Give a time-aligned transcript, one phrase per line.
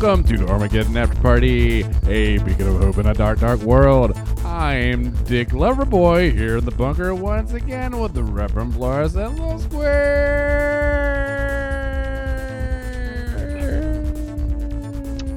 [0.00, 4.16] Welcome to the Armageddon After Party, a beacon of hope in a dark, dark world.
[4.44, 9.58] I'm Dick Loverboy here in the bunker once again with the Reverend Flores and Little
[9.58, 10.54] Square.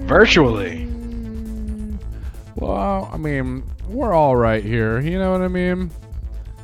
[0.05, 0.85] Virtually.
[2.55, 4.99] Well, I mean, we're all right here.
[4.99, 5.89] You know what I mean?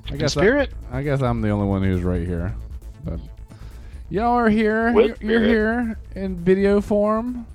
[0.08, 0.70] I In guess spirit?
[0.92, 2.54] I guess I'm the only one who's right here.
[3.04, 3.20] But
[4.12, 4.92] y'all are here.
[4.92, 7.48] With You're, you're here in video form.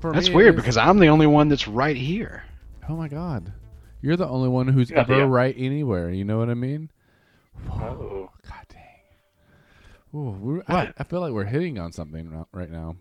[0.00, 2.42] For That's me, weird because I'm the only one that's right here.
[2.88, 3.52] oh my god,
[4.00, 5.24] you're the only one who's Yeah, ever yeah.
[5.24, 6.10] right anywhere.
[6.10, 6.90] You know what I mean?
[7.70, 8.30] Oh.
[8.48, 8.80] God dang.
[10.14, 10.94] Ooh, we're, I, What?
[10.98, 12.96] I feel like we're hitting on something right now.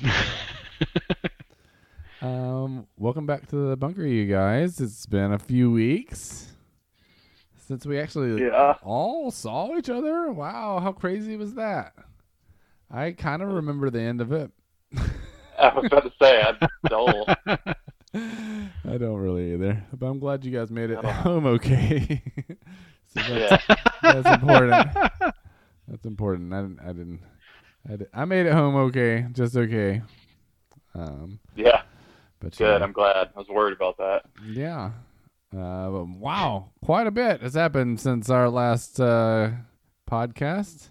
[2.20, 4.80] Um, welcome back to the bunker, you guys.
[4.80, 6.48] It's been a few weeks
[7.56, 8.74] since we actually Yeah.
[8.82, 10.32] all saw each other.
[10.32, 11.94] Wow, how crazy was that?
[12.90, 14.50] I kind of remember the end of it.
[15.58, 17.28] I was about to say, I don't.
[18.84, 22.22] I don't really either, but I'm glad you guys made it home okay.
[23.14, 23.76] so that's, Yeah.
[24.02, 24.88] that's important.
[25.88, 26.52] That's important.
[26.52, 26.80] I didn't.
[26.80, 27.20] I didn't.
[27.90, 30.02] I, did, I made it home okay, just okay.
[30.94, 31.82] Um, Yeah.
[32.40, 32.78] but Good.
[32.78, 32.84] yeah.
[32.84, 33.30] I'm glad.
[33.34, 34.22] I was worried about that.
[34.46, 34.90] Yeah.
[35.54, 39.50] Uh, but wow, quite a bit has happened since our last uh,
[40.10, 40.88] podcast.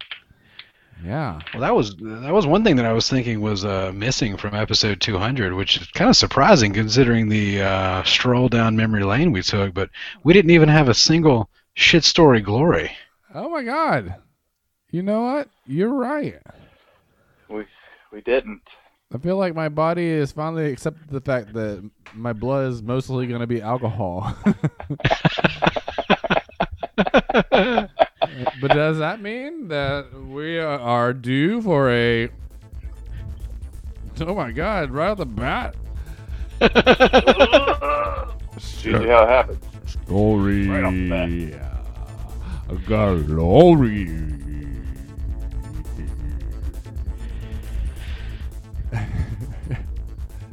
[1.03, 1.39] Yeah.
[1.53, 4.55] Well, that was that was one thing that I was thinking was uh, missing from
[4.55, 9.43] episode 200, which is kind of surprising considering the uh, stroll down memory lane we
[9.43, 9.73] took.
[9.73, 9.89] But
[10.23, 12.91] we didn't even have a single shit story glory.
[13.33, 14.15] Oh my God.
[14.89, 15.49] You know what?
[15.65, 16.41] You're right.
[17.49, 17.65] We
[18.11, 18.61] we didn't.
[19.13, 23.27] I feel like my body has finally accepted the fact that my blood is mostly
[23.27, 24.35] going to be alcohol.
[28.61, 32.29] but does that mean that we are due for a?
[34.19, 34.89] Oh my God!
[34.91, 35.75] Right off the bat,
[38.83, 39.63] Usually how it happens.
[40.05, 40.67] Glory.
[40.67, 41.09] Right off the
[43.23, 44.07] Glory.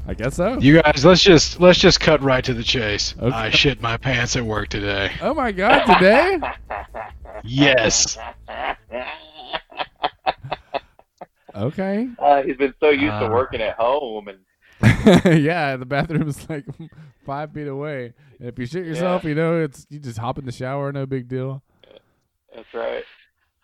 [0.07, 0.59] I guess so.
[0.59, 3.15] You guys, let's just let's just cut right to the chase.
[3.19, 3.35] Okay.
[3.35, 5.13] I shit my pants at work today.
[5.23, 5.87] oh my God!
[5.87, 6.39] Today?
[7.45, 8.17] Yes.
[11.55, 12.09] Okay.
[12.19, 13.31] Uh, he's been so used to Uh.
[13.31, 14.39] working at home, and
[15.45, 16.65] yeah, the bathroom is like
[17.27, 18.13] five feet away.
[18.41, 21.07] And if you shit yourself, you know it's you just hop in the shower, no
[21.07, 21.63] big deal.
[22.55, 23.05] that's right.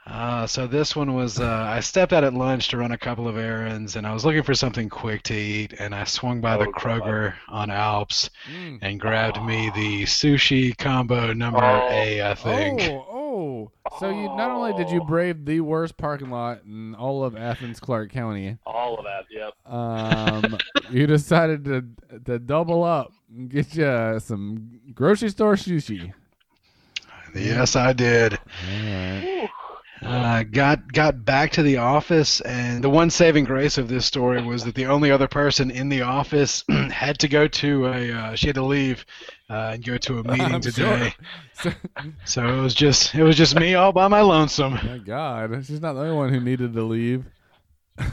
[0.06, 3.28] Uh, so this one was uh, I stepped out at lunch to run a couple
[3.28, 6.56] of errands, and I was looking for something quick to eat, and I swung by
[6.56, 7.02] the Oh, God.
[7.02, 8.78] Kroger on Alps Mm.
[8.82, 11.88] and grabbed me the sushi combo number Oh.
[11.90, 12.80] A, I think.
[12.82, 13.06] Oh,
[13.40, 13.72] oh!
[13.98, 15.06] So you not only did you Oh.
[15.06, 19.24] brave the worst parking lot in all of Athens, Clarke County, All of that.
[19.30, 19.54] Yep.
[19.72, 20.58] um,
[20.90, 21.84] you decided to
[22.24, 26.12] to double up and get you some grocery store sushi.
[27.34, 28.34] Yes, I did.
[28.34, 28.38] All
[28.82, 29.48] right.
[30.02, 34.42] Uh, got got back to the office, and the one saving grace of this story
[34.42, 38.34] was that the only other person in the office had to go to a uh,
[38.34, 39.04] she had to leave
[39.50, 41.14] uh, and go to a meeting I'm today.
[41.60, 41.74] sure.
[42.24, 44.74] So, it was just it was just me all by my lonesome.
[44.74, 47.24] my God, she's not the only one who needed to leave.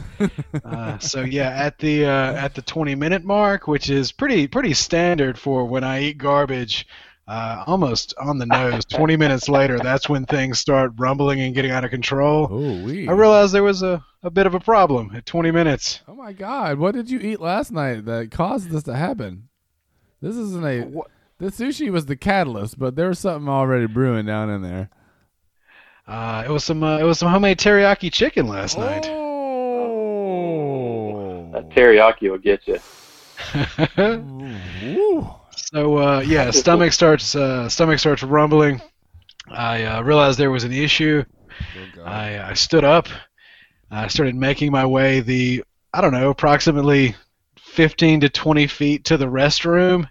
[0.65, 4.73] Uh, so yeah, at the uh, at the 20 minute mark, which is pretty pretty
[4.73, 6.87] standard for when I eat garbage,
[7.27, 8.83] uh, almost on the nose.
[8.85, 12.47] 20 minutes later, that's when things start rumbling and getting out of control.
[12.49, 13.07] Oh, we.
[13.07, 16.01] I realized there was a, a bit of a problem at 20 minutes.
[16.07, 16.79] Oh my God!
[16.79, 19.49] What did you eat last night that caused this to happen?
[20.21, 20.81] This isn't a.
[20.81, 24.89] What- The sushi was the catalyst, but there was something already brewing down in there.
[26.07, 29.07] Uh, it was some uh, it was some homemade teriyaki chicken last night.
[29.89, 31.51] Oh.
[31.53, 32.79] That teriyaki will get you.
[35.73, 38.81] So uh, yeah, stomach starts uh, stomach starts rumbling.
[39.49, 41.23] I uh, realized there was an issue.
[41.25, 42.07] Oh, God.
[42.07, 43.07] I, I stood up.
[43.89, 45.63] I started making my way the,
[45.93, 47.15] I don't know, approximately
[47.59, 50.09] 15 to 20 feet to the restroom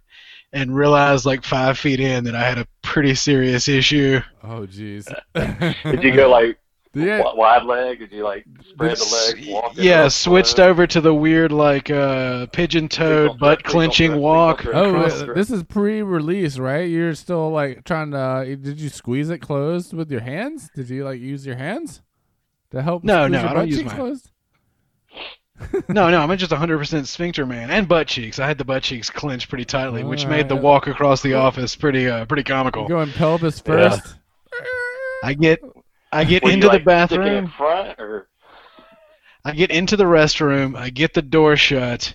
[0.52, 4.20] and realized like five feet in that I had a pretty serious issue.
[4.44, 5.06] oh, jeez.
[5.82, 6.58] Did you go like
[6.94, 7.22] Yeah.
[7.34, 7.98] wide leg?
[7.98, 9.46] Did you like spread the S- legs?
[9.48, 14.22] Walk yeah, it switched over to the weird like uh, pigeon toed butt clenching wiggle,
[14.24, 14.64] walk.
[14.66, 16.88] Oh, across uh, this is pre-release, right?
[16.88, 18.18] You're still like trying to.
[18.18, 20.70] uh, Did you squeeze it closed with your hands?
[20.74, 22.00] Did you like use your hands
[22.70, 23.04] to help?
[23.04, 24.30] No, no, your I don't butt use cheeks my- closed?
[25.88, 28.38] No, no, I'm just 100% sphincter man and butt cheeks.
[28.38, 31.74] I had the butt cheeks clenched pretty tightly, which made the walk across the office
[31.76, 32.88] pretty uh, pretty You comical.
[32.88, 34.00] going pelvis Yeah.
[34.00, 34.16] first?
[35.22, 35.60] I get
[36.12, 37.44] I get Were into like, the sticking bathroom.
[37.44, 38.28] in front or
[39.44, 42.14] I get into the restroom, I get the door shut,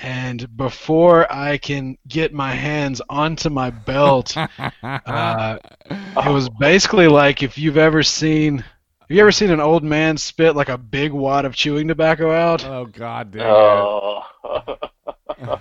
[0.00, 4.36] and before I can get my hands onto my belt,
[4.82, 5.58] uh,
[5.94, 8.64] it was basically like if you've ever seen.
[9.04, 12.32] Have you ever seen an old man spit like a big wad of chewing tobacco
[12.32, 12.64] out?
[12.64, 14.22] oh god damn Oh.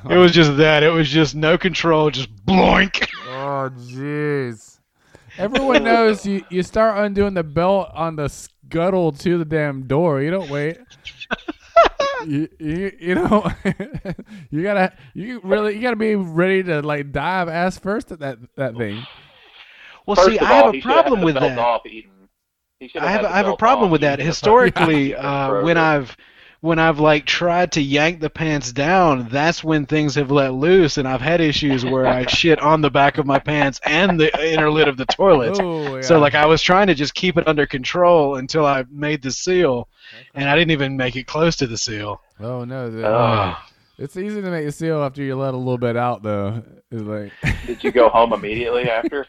[0.10, 0.84] It was just that.
[0.84, 3.10] It was just no control, just bloink.
[3.28, 4.80] Oh jeez.
[5.38, 10.22] Everyone knows you, you start undoing the belt on the scuttle to the damn door.
[10.22, 10.78] You don't wait.
[12.25, 13.51] you, you, you know
[14.51, 18.38] you gotta you really you gotta be ready to like dive ass first at that
[18.56, 19.06] that thing.
[20.06, 21.60] Well, First see, of I have a he have problem with belt that.
[21.60, 22.12] Off eating.
[22.80, 24.20] He should I have a, I have a problem off with that.
[24.20, 26.16] Historically, uh, when I've
[26.62, 30.98] when I've like tried to yank the pants down, that's when things have let loose,
[30.98, 34.31] and I've had issues where I shit on the back of my pants and the
[34.54, 35.58] inner lid of the toilet.
[35.60, 36.02] Oh, yeah.
[36.02, 39.31] So like I was trying to just keep it under control until I made the
[39.31, 39.90] seal,
[40.36, 42.22] and I didn't even make it close to the seal.
[42.40, 43.58] oh no, the, Oh.
[43.98, 46.64] it's easy to make a seal after you let a little bit out though.
[46.92, 47.31] It's like
[47.68, 49.28] Did you go home immediately after?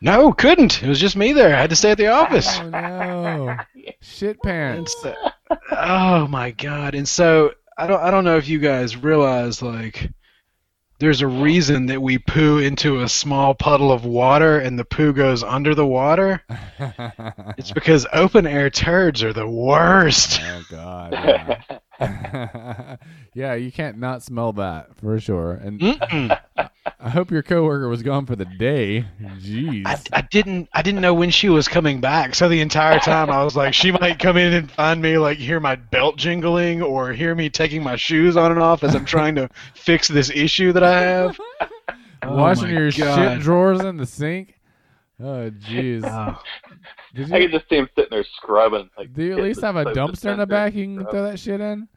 [0.00, 0.82] No, couldn't.
[0.82, 1.54] It was just me there.
[1.56, 2.58] I had to stay at the office.
[2.58, 3.56] oh no,
[4.00, 4.94] shit pants.
[5.02, 5.14] So-
[5.72, 6.94] oh my god!
[6.94, 10.10] And so I don't I don't know if you guys realize like
[10.98, 15.12] there's a reason that we poo into a small puddle of water and the poo
[15.12, 16.42] goes under the water.
[17.58, 20.40] It's because open air turds are the worst.
[20.42, 21.12] oh god.
[21.12, 21.60] Yeah.
[23.34, 25.52] yeah, you can't not smell that for sure.
[25.52, 26.38] And Mm-mm.
[27.00, 29.04] I hope your coworker was gone for the day.
[29.40, 29.86] Jeez.
[29.86, 33.30] I, I didn't I didn't know when she was coming back, so the entire time
[33.30, 36.82] I was like, she might come in and find me like hear my belt jingling
[36.82, 40.30] or hear me taking my shoes on and off as I'm trying to fix this
[40.30, 41.38] issue that I have.
[42.22, 43.34] Oh Washing my your God.
[43.34, 44.58] shit drawers in the sink.
[45.20, 46.04] Oh jeez.
[46.04, 46.38] Oh.
[47.14, 48.90] Did I can just see him sitting there scrubbing.
[48.98, 51.10] Like, do you at least have a dumpster in the back you can scrub.
[51.10, 51.88] throw that shit in?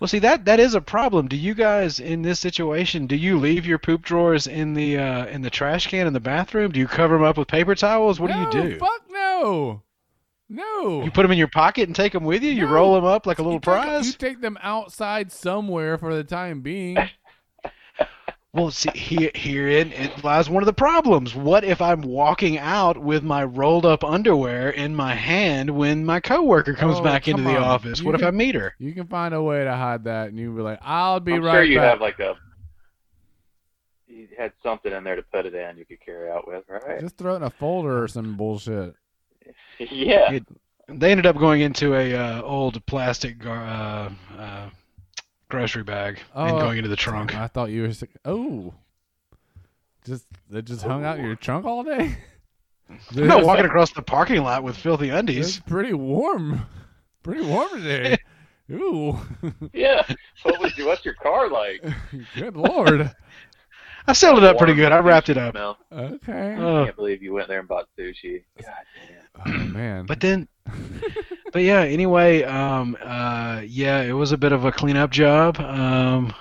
[0.00, 1.28] Well, see that that is a problem.
[1.28, 5.26] Do you guys in this situation do you leave your poop drawers in the uh,
[5.26, 6.72] in the trash can in the bathroom?
[6.72, 8.18] Do you cover them up with paper towels?
[8.18, 8.78] What No, do you do?
[8.78, 9.82] Fuck no.
[10.48, 11.04] No.
[11.04, 12.50] You put them in your pocket and take them with you.
[12.50, 14.06] You roll them up like a little You take- prize.
[14.08, 16.96] You take them outside somewhere for the time being.
[18.52, 21.36] Well, see, here, herein it lies one of the problems.
[21.36, 26.18] What if I'm walking out with my rolled up underwear in my hand when my
[26.18, 27.64] coworker comes Oh, back into come the on.
[27.64, 28.00] office?
[28.00, 28.74] You What if I meet her?
[28.80, 31.34] You can find a way to hide that, and you can be like, "I'll be
[31.34, 32.36] I'm right sure you back." have like a.
[34.08, 36.98] You had something in there to put it in you could carry out with, right?
[36.98, 38.94] Just throw it in a folder or some bullshit.
[39.78, 40.32] yeah.
[40.32, 40.46] It-
[40.88, 44.70] They ended up going into a uh, old plastic gar- uh, uh,
[45.50, 47.34] grocery bag and Oh, going into the trunk.
[47.36, 47.92] I thought you were.
[47.92, 48.72] sick- Oh,
[50.06, 52.16] just they just hung out in your trunk all day.
[53.16, 55.36] I'm not walking across the parking lot with filthy undies.
[55.48, 55.70] It's undies.
[55.70, 56.62] pretty warm.
[57.22, 58.16] Pretty warm today.
[58.72, 59.18] Ooh,
[59.72, 60.02] Yeah.
[60.44, 61.84] What was your, what's your car like?
[62.36, 63.14] good lord.
[64.06, 64.92] I sealed it up pretty good.
[64.92, 65.52] I wrapped it up.
[65.54, 65.76] Smell.
[65.92, 66.54] Okay.
[66.54, 66.84] I Oh.
[66.84, 68.44] can't believe you went there and bought sushi.
[68.62, 68.72] God
[69.44, 69.54] damn.
[69.54, 70.06] Oh man.
[70.06, 70.48] But then,
[71.52, 71.80] but yeah.
[71.80, 75.58] Anyway, um, uh, yeah, it was a bit of a cleanup job.
[75.58, 76.34] Um,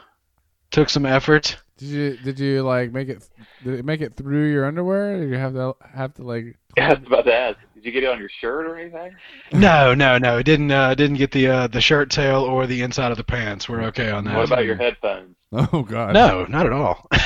[0.71, 1.57] took some effort.
[1.77, 3.27] Did you did you like make it?
[3.63, 5.19] Did it make it through your underwear?
[5.19, 6.57] Did you have to have to like?
[6.75, 7.57] Yeah, I about to ask.
[7.73, 9.15] Did you get it on your shirt or anything?
[9.53, 10.37] No, no, no.
[10.39, 10.71] It didn't.
[10.71, 13.69] Uh, didn't get the uh, the shirt tail or the inside of the pants.
[13.69, 14.35] We're okay on that.
[14.35, 15.35] What about your headphones?
[15.51, 16.13] Oh god.
[16.13, 17.07] No, not at all.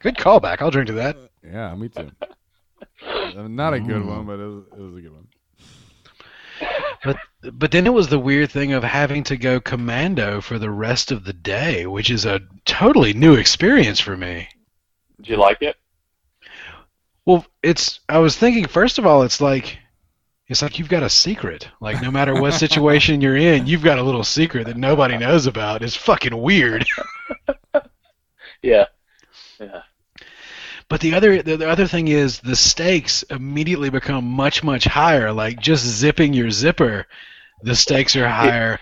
[0.00, 0.60] Good callback.
[0.60, 1.16] I'll drink to that.
[1.42, 2.10] Yeah, me too.
[3.06, 5.26] Uh, Not a good one, but it was, it was a good one.
[7.04, 7.16] But
[7.52, 11.12] but then it was the weird thing of having to go commando for the rest
[11.12, 14.48] of the day, which is a totally new experience for me.
[15.18, 15.76] Did you like it?
[17.26, 18.00] Well, it's.
[18.08, 19.78] I was thinking first of all, it's like,
[20.48, 21.68] it's like you've got a secret.
[21.80, 25.46] Like no matter what situation you're in, you've got a little secret that nobody knows
[25.46, 25.82] about.
[25.82, 26.86] It's fucking weird.
[28.64, 28.86] Yeah.
[29.60, 29.82] Yeah.
[30.88, 35.32] But the other the, the other thing is the stakes immediately become much much higher.
[35.32, 37.06] Like just zipping your zipper,
[37.62, 38.78] the stakes are higher.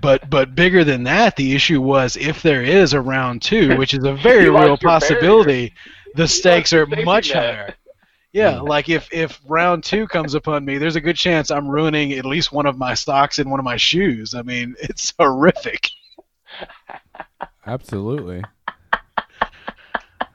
[0.00, 3.94] But but bigger than that, the issue was if there is a round two, which
[3.94, 5.74] is a very real lost your possibility,
[6.14, 7.36] the stakes are much net.
[7.36, 7.74] higher.
[8.32, 8.66] Yeah, hmm.
[8.66, 12.24] like if if round two comes upon me, there's a good chance I'm ruining at
[12.24, 14.34] least one of my socks and one of my shoes.
[14.34, 15.88] I mean, it's horrific.
[17.66, 18.42] Absolutely.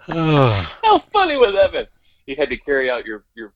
[0.09, 0.65] Ugh.
[0.83, 1.74] How funny was that?
[1.74, 1.88] Man?
[2.25, 3.53] You had to carry out your your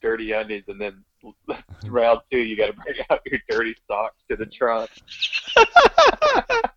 [0.00, 1.04] dirty undies, and then
[1.86, 4.90] round two, you got to bring out your dirty socks to the trunk.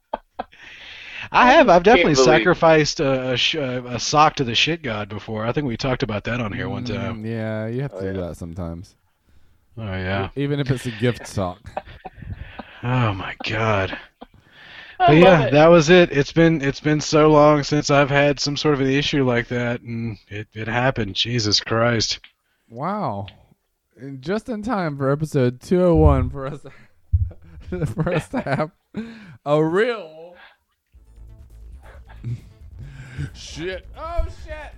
[1.31, 1.69] I have.
[1.69, 5.45] I've definitely sacrificed a, a, sh- a sock to the shit god before.
[5.45, 7.23] I think we talked about that on here one time.
[7.23, 8.27] Mm, yeah, you have to Oh, do yeah.
[8.27, 8.95] that sometimes.
[9.77, 10.29] Oh yeah.
[10.35, 11.59] even if it's a gift sock.
[12.83, 13.97] Oh my god.
[14.99, 15.51] I But yeah, it.
[15.51, 16.11] that was it.
[16.11, 19.47] It's been it's been so long since I've had some sort of an issue like
[19.49, 21.15] that, and it, it happened.
[21.15, 22.19] Jesus Christ.
[22.69, 23.27] Wow.
[23.97, 26.61] And just in time for episode 201 for us
[27.69, 28.71] to, for us to have
[29.45, 30.35] a real
[33.33, 33.87] shit.
[33.97, 34.73] Oh shit.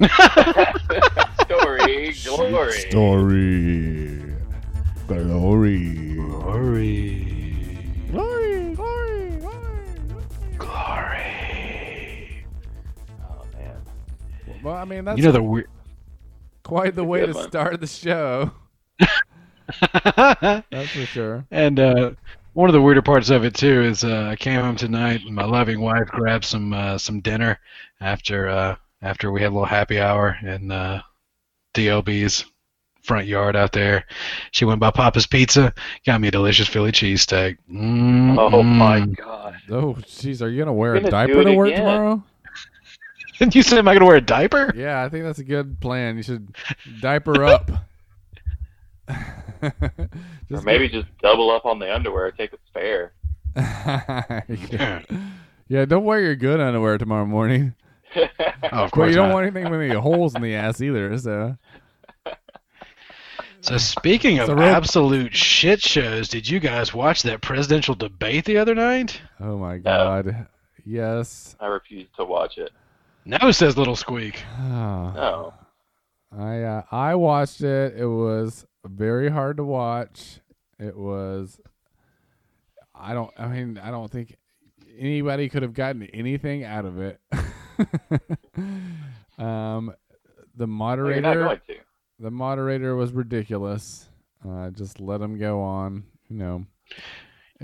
[1.42, 2.72] story, glory.
[2.72, 4.34] Story.
[5.06, 6.14] Glory.
[6.16, 7.41] Glory.
[10.66, 10.76] Glory.
[10.76, 12.46] Glory.
[13.28, 13.82] Oh man.
[14.62, 15.68] Well, I mean, that's You know the weird.
[16.64, 17.48] quite the way to one.
[17.48, 18.50] start the show.
[19.80, 21.46] That's for sure.
[21.50, 22.10] and uh,
[22.52, 25.34] one of the weirder parts of it too is uh, I came home tonight and
[25.34, 27.58] my loving wife grabbed some uh, some dinner
[28.00, 31.00] after uh, after we had a little happy hour in uh,
[31.74, 32.44] DLB's
[33.02, 34.04] front yard out there.
[34.50, 35.72] She went by Papa's Pizza,
[36.04, 37.56] got me a delicious Philly cheesesteak.
[37.70, 39.51] Mm, Oh my god.
[39.70, 41.80] Oh, jeez, are you gonna wear Gonna a do diaper it to work again.
[41.80, 42.22] tomorrow?
[43.40, 45.80] And you say "Am I gonna wear a diaper?" Yeah, I think that's a good
[45.80, 46.16] plan.
[46.16, 46.54] You should
[47.00, 47.70] diaper up.
[49.62, 49.72] Or
[50.50, 53.12] Just maybe just double up on the underwear, take a spare.
[53.56, 55.02] yeah.
[55.68, 57.74] yeah, don't wear your good underwear tomorrow morning.
[58.16, 59.34] Oh, of But course you don't not.
[59.34, 61.16] want anything with any holes in the ass either.
[61.18, 61.56] So
[63.62, 68.58] So speaking of real- absolute shit shows, did you guys watch that presidential debate the
[68.58, 69.20] other night?
[69.38, 70.48] Oh my god.
[70.84, 71.54] Yes.
[71.60, 72.70] I refuse to watch it.
[73.24, 74.42] No, says Little Squeak.
[74.60, 75.54] No.
[76.36, 77.94] I uh, I watched it.
[77.96, 80.40] It was very hard to watch.
[80.80, 81.60] It was
[82.94, 84.36] I don't I mean, I don't think
[84.98, 87.20] anybody could have gotten anything out of it.
[89.38, 89.94] um
[90.56, 91.74] the No, you're not moderator going to.
[92.22, 94.08] The moderator was ridiculous.
[94.48, 96.66] Uh just let him go on, you know.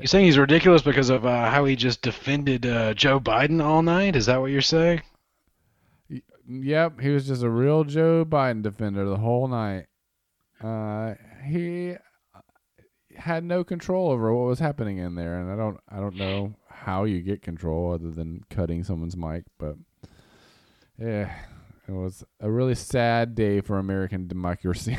[0.01, 3.83] You saying he's ridiculous because of uh, how he just defended uh, Joe Biden all
[3.83, 4.15] night?
[4.15, 5.03] Is that what you're saying?
[6.49, 9.87] Yep, he was just a real Joe Biden defender the whole night.
[10.63, 11.97] Uh, he
[13.17, 16.55] had no control over what was happening in there, and I don't, I don't know
[16.71, 19.45] how you get control other than cutting someone's mic.
[19.59, 19.77] But
[20.99, 21.35] yeah,
[21.89, 24.97] it was a really sad day for American democracy.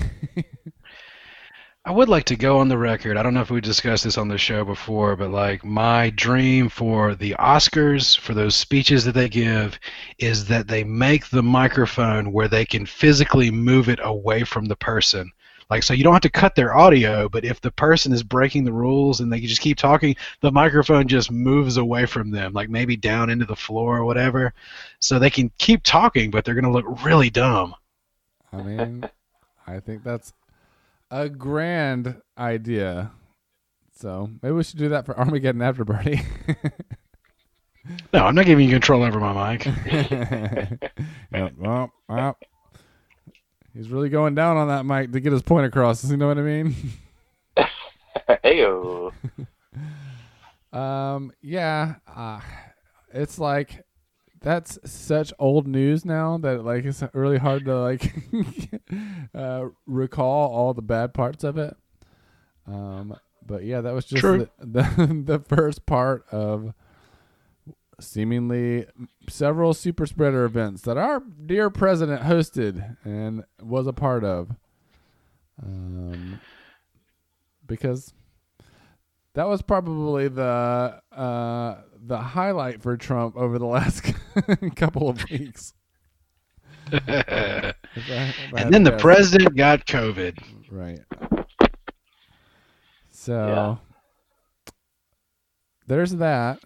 [1.86, 3.16] I would like to go on the record.
[3.16, 6.68] I don't know if we discussed this on the show before, but like my dream
[6.68, 9.80] for the Oscars, for those speeches that they give,
[10.18, 14.76] is that they make the microphone where they can physically move it away from the
[14.76, 15.32] person.
[15.70, 18.64] Like, so you don't have to cut their audio, but if the person is breaking
[18.64, 22.70] the rules and they just keep talking, the microphone just moves away from them, like
[22.70, 24.54] maybe down into the floor or whatever.
[25.00, 27.76] So they can keep talking, but they're going to look really dumb.
[28.52, 29.10] I mean,
[29.68, 30.34] I think that's
[31.12, 33.12] a grand idea.
[33.94, 36.22] So maybe we should do that for Armageddon After Party.
[38.14, 39.66] No, I'm not giving you control over my mic.
[41.32, 42.38] Yep, well, well.
[43.74, 46.10] He's really going down on that mic to get his point across.
[46.10, 46.76] You know what I mean?
[48.44, 49.14] Heyo.
[50.72, 51.96] Um, yeah.
[52.08, 52.42] Uh,
[53.12, 53.84] it's like
[54.42, 58.14] that's such old news now that like it's really hard to like
[59.36, 61.76] uh, recall all the bad parts of it.
[62.68, 66.74] Um, but yeah, that was just the, the the first part of
[68.00, 68.86] seemingly
[69.30, 74.56] several super spreader events that our dear president hosted and was a part of.
[75.64, 76.40] Um,
[77.68, 78.14] because
[79.34, 84.04] that was probably the uh, the highlight for Trump over the last
[84.76, 85.74] couple of weeks.
[86.92, 89.02] If I- if I and then the guess.
[89.02, 90.38] president got COVID.
[90.72, 91.00] Right.
[93.12, 93.80] So
[95.88, 96.60] there's that.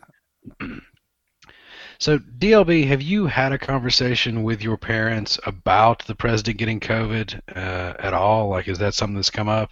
[2.00, 7.39] So, DLB, have you had a conversation with your parents about the president getting COVID
[7.55, 8.50] uh, at all?
[8.50, 9.71] Like, is that something that's come up?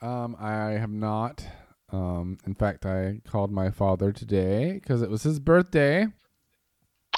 [0.00, 1.46] Um, I have not.
[1.90, 6.06] Um, in fact, I called my father today because it was his birthday.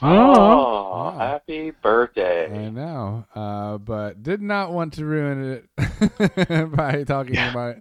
[0.03, 1.19] Oh, Oh.
[1.19, 2.47] happy birthday!
[2.67, 7.77] I know, uh, but did not want to ruin it by talking about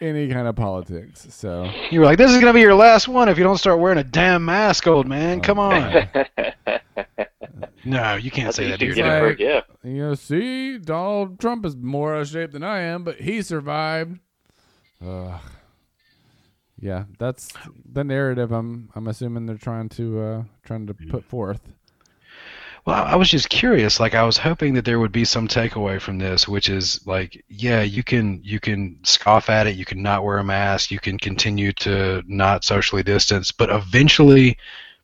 [0.00, 1.26] any kind of politics.
[1.30, 3.58] So You were like, this is going to be your last one if you don't
[3.58, 5.40] start wearing a damn mask, old man.
[5.40, 6.08] Come on.
[7.84, 9.22] no, you can't I say that you to your dad.
[9.22, 9.68] it Like- gift.
[9.84, 13.42] you know, see, Donald Trump is more out of shape than I am, but he
[13.42, 14.18] survived.
[15.04, 15.40] Ugh.
[16.82, 17.48] Yeah, that's
[17.90, 18.50] the narrative.
[18.50, 21.60] I'm I'm assuming they're trying to uh, trying to put forth.
[22.84, 24.00] Well, I I was just curious.
[24.00, 27.44] Like, I was hoping that there would be some takeaway from this, which is like,
[27.48, 30.98] yeah, you can you can scoff at it, you can not wear a mask, you
[30.98, 34.58] can continue to not socially distance, but eventually,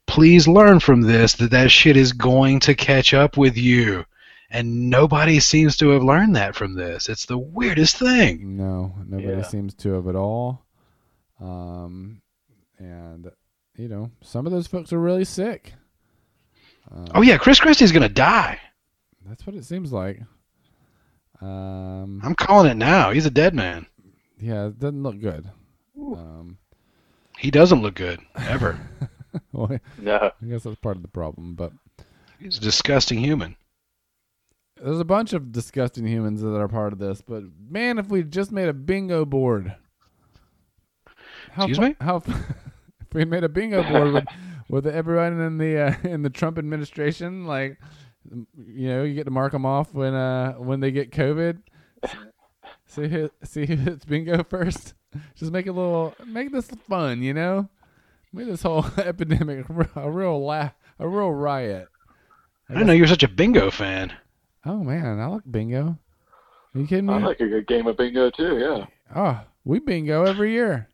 [0.06, 4.04] please learn from this that that shit is going to catch up with you,
[4.50, 7.08] and nobody seems to have learned that from this.
[7.08, 8.56] It's the weirdest thing.
[8.56, 9.42] No, nobody Yeah.
[9.42, 10.64] seems to have at all.
[11.40, 12.20] Um,
[12.78, 13.30] and
[13.76, 15.72] you know, some of those folks are really sick.
[16.90, 18.58] Uh, Oh yeah, Chris Christie's gonna die.
[19.26, 20.20] that's what it seems like.
[21.40, 23.10] Um, I'm calling it now.
[23.12, 23.86] He's a dead man.
[24.40, 25.48] yeah, it doesn't look good.
[26.00, 26.58] Um,
[27.38, 28.78] He doesn't look good ever.
[29.52, 30.32] well, No.
[30.42, 31.72] I guess that's part of the problem, but
[32.40, 33.56] He's a disgusting human.
[34.82, 37.20] there's a bunch of disgusting humans that are part of this.
[37.20, 39.74] But man, if we just made a bingo board,
[41.58, 41.96] how Excuse fu- me?
[42.00, 44.26] How fu- if we made a bingo board with
[44.68, 47.78] with everyone in the uh, in the Trump administration, like
[48.56, 51.58] you know, you get to mark them off when uh when they get COVID.
[52.86, 54.94] See who see who hits bingo first.
[55.34, 57.68] Just make a little make this fun, you know.
[58.32, 61.88] Make this whole epidemic a real laugh, a real riot.
[62.68, 64.12] I didn't know you were such a bingo fan.
[64.64, 65.98] Oh man, I like bingo.
[66.74, 67.14] Are you kidding me?
[67.14, 68.58] I like a good game of bingo too.
[68.58, 68.86] Yeah.
[69.16, 70.88] oh, we bingo every year.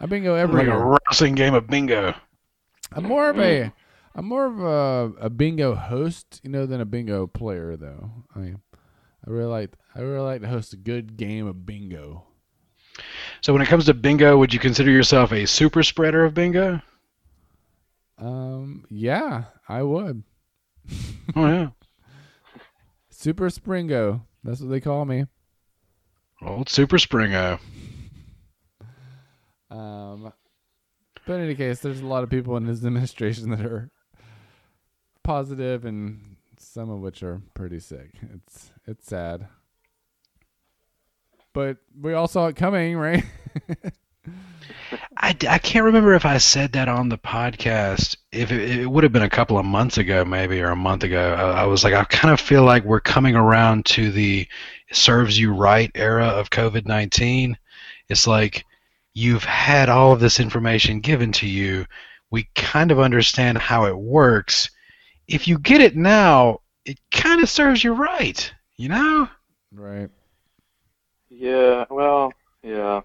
[0.00, 0.76] I bingo every like year.
[0.76, 2.14] a wrestling game of bingo.
[2.92, 3.72] I'm more of a
[4.14, 8.10] I'm more of a, a bingo host, you know, than a bingo player though.
[8.34, 12.24] I I really like I really like to host a good game of bingo.
[13.40, 16.80] So when it comes to bingo, would you consider yourself a super spreader of bingo?
[18.18, 20.22] Um yeah, I would.
[21.36, 21.68] Oh yeah.
[23.10, 24.22] Super Springo.
[24.44, 25.26] That's what they call me.
[26.40, 27.58] Old Super Springo.
[29.70, 30.32] Um,
[31.26, 33.90] but in any case, there's a lot of people in his administration that are
[35.22, 38.10] positive, and some of which are pretty sick.
[38.34, 39.48] It's it's sad,
[41.52, 43.24] but we all saw it coming, right?
[45.16, 48.16] I, I can't remember if I said that on the podcast.
[48.32, 51.04] If it, it would have been a couple of months ago, maybe, or a month
[51.04, 54.46] ago, I, I was like, I kind of feel like we're coming around to the
[54.92, 57.56] serves you right era of COVID 19.
[58.08, 58.64] It's like
[59.18, 61.84] you've had all of this information given to you.
[62.30, 64.70] We kind of understand how it works.
[65.26, 69.28] If you get it now, it kind of serves you right, you know?
[69.72, 70.08] right.
[71.28, 71.84] Yeah.
[71.90, 72.32] Well.
[72.62, 73.00] Yeah.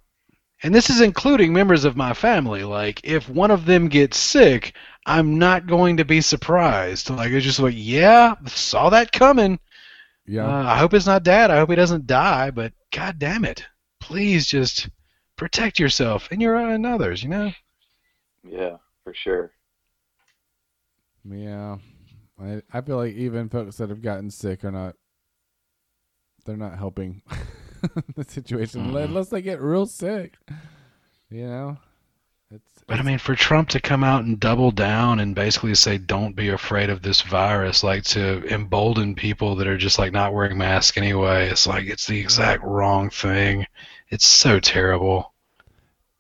[0.62, 2.64] And this is including members of my family.
[2.64, 7.10] Like, if one of them gets sick, I'm not going to be surprised.
[7.10, 9.60] Like, it's just like, yeah, saw that coming.
[10.28, 10.46] Yeah.
[10.46, 11.50] Uh, I hope it's not dad.
[11.50, 12.52] I hope he doesn't die.
[12.52, 13.66] But god damn it,
[14.00, 14.90] please just
[15.44, 17.22] protect yourself and your and others.
[17.22, 17.52] You know.
[18.48, 18.78] Yeah.
[19.04, 19.52] For sure.
[21.30, 21.78] yeah.
[22.42, 24.96] I I feel like even folks that have gotten sick are not.
[26.46, 27.22] They're not helping
[28.16, 29.04] the situation Mhm.
[29.06, 30.36] unless they get real sick.
[31.30, 31.78] You know.
[32.52, 35.98] It's, But I mean, for Trump to come out and double down and basically say,
[35.98, 40.34] "Don't be afraid of this virus," like to embolden people that are just like not
[40.34, 43.66] wearing masks anyway, it's like it's the exact wrong thing.
[44.10, 45.33] It's so terrible.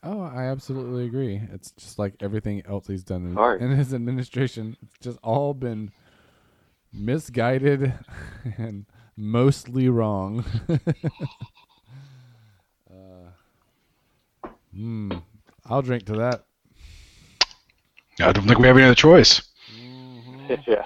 [0.03, 1.41] Oh, I absolutely agree.
[1.53, 3.61] It's just like everything else he's done in, Hard.
[3.61, 4.75] in his administration.
[4.81, 5.91] It's just all been
[6.91, 7.93] misguided
[8.57, 8.85] and
[9.15, 10.43] mostly wrong.
[12.91, 13.29] uh,
[14.77, 15.23] mm,
[15.65, 16.43] I'll drink to that.
[18.19, 19.41] I don't think we have any other choice.
[20.67, 20.85] yeah.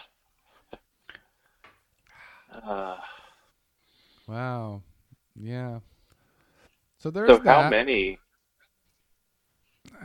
[2.63, 2.97] Uh,
[4.27, 4.81] Wow.
[5.39, 5.79] Yeah.
[6.97, 7.63] So there's so that.
[7.63, 8.19] how many?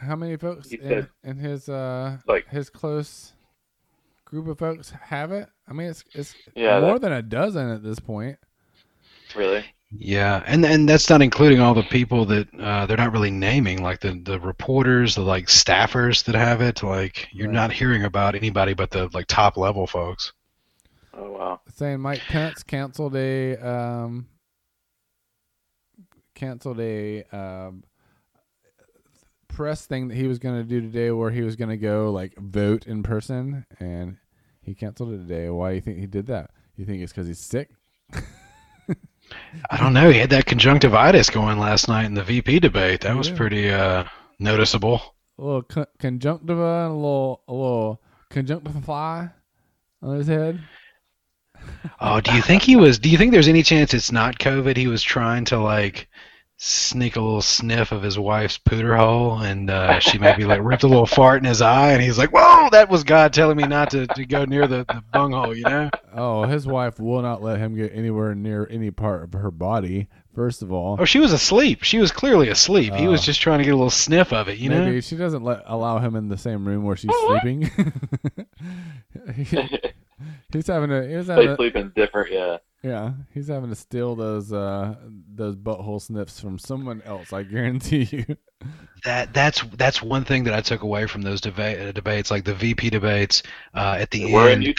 [0.01, 3.33] How many folks He in, said- in his uh Like- his close
[4.25, 5.49] group of folks have it?
[5.69, 8.39] I mean, it's it's Yeah, more that- than a dozen at this point.
[9.35, 9.65] Really?
[9.95, 13.83] Yeah, and and that's not including all the people that uh, they're not really naming,
[13.83, 16.83] like the the reporters, the like staffers that have it.
[16.83, 17.55] Like you're Right.
[17.55, 20.33] not hearing about anybody but the like top level folks.
[21.15, 21.61] Oh wow.
[21.69, 24.27] saying Mike Pence canceled a um
[26.35, 27.85] canceled a um
[29.53, 32.11] press thing that he was going to do today where he was going to go
[32.11, 34.17] like vote in person and
[34.61, 35.49] he canceled it today.
[35.51, 36.51] Why do you think he did that?
[36.77, 37.71] You think it's cuz he's sick?
[39.71, 40.11] I don't know.
[40.11, 43.03] He had that conjunctivitis going last night in the VP debate.
[43.03, 44.05] That was pretty uh,
[44.39, 45.01] noticeable.
[45.39, 49.29] A little con- conjunctiva and a little a little conjunctify
[50.03, 50.61] on his head.
[52.01, 52.99] Oh, do you think he was?
[52.99, 54.77] Do you think there's any chance it's not COVID?
[54.77, 56.09] He was trying to like
[56.65, 60.85] sneak a little sniff of his wife's pooter hole, and uh, she maybe like ripped
[60.85, 63.65] a little fart in his eye, and he's like, "Whoa, that was God telling me
[63.65, 65.91] not to, to go near the, the bunghole," you know?
[66.15, 70.07] Oh, his wife will not let him get anywhere near any part of her body.
[70.37, 71.83] First of all, Oh, she was asleep.
[71.83, 72.95] She was clearly asleep.
[72.95, 73.25] He was Oh.
[73.25, 74.83] just trying to get a little sniff of it, you know?
[74.83, 77.71] maybe she doesn't let allow him in the same room where she's sleeping.
[79.35, 79.45] He-
[80.53, 81.07] he's having a.
[81.07, 82.33] He's having They to, sleep in different.
[82.33, 82.59] Yeah.
[82.83, 84.97] Yeah, he's having to steal those uh
[85.35, 87.33] those butthole sniffs from someone else.
[87.33, 88.37] I guarantee you.
[89.05, 92.45] That that's that's one thing that I took away from those debate uh, debates, like
[92.45, 93.43] the VP debates.
[93.75, 94.75] Uh, at the We're end,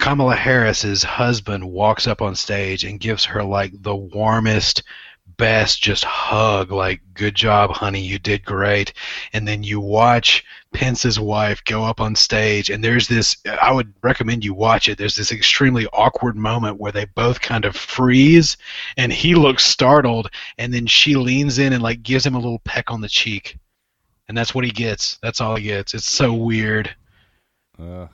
[0.00, 4.82] Kamala Harris's husband walks up on stage and gives her like the warmest,
[5.38, 8.92] best just hug, like "Good job, honey, you did great."
[9.32, 13.36] And then you watch Pence's wife go up on stage, and there's this.
[13.62, 14.98] I would recommend you watch it.
[14.98, 18.56] There's this extremely awkward moment where they both kind of freeze,
[18.96, 22.60] and he looks startled, and then she leans in and like gives him a little
[22.60, 23.56] peck on the cheek
[24.28, 25.18] and that's what he gets.
[25.22, 25.94] That's all he gets.
[25.94, 26.94] It's so weird.
[27.78, 28.06] Uh,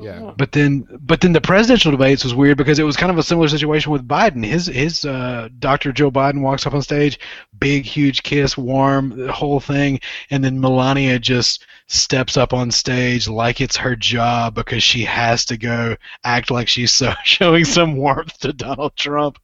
[0.00, 0.32] yeah.
[0.36, 3.22] But then, but then the presidential debates was weird because it was kind of a
[3.22, 4.44] similar situation with Biden.
[4.44, 5.92] His his uh, Dr.
[5.92, 7.18] Joe Biden walks up on stage,
[7.58, 13.28] big huge kiss, warm, the whole thing, and then Melania just steps up on stage
[13.28, 17.96] like it's her job because she has to go act like she's so showing some
[17.96, 19.38] warmth to Donald Trump.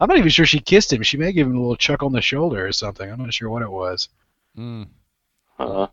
[0.00, 1.02] I'm not even sure she kissed him.
[1.02, 3.10] She may give him a little chuck on the shoulder or something.
[3.10, 4.08] I'm not sure what it was.
[4.56, 4.88] Mm.
[5.58, 5.88] Uh,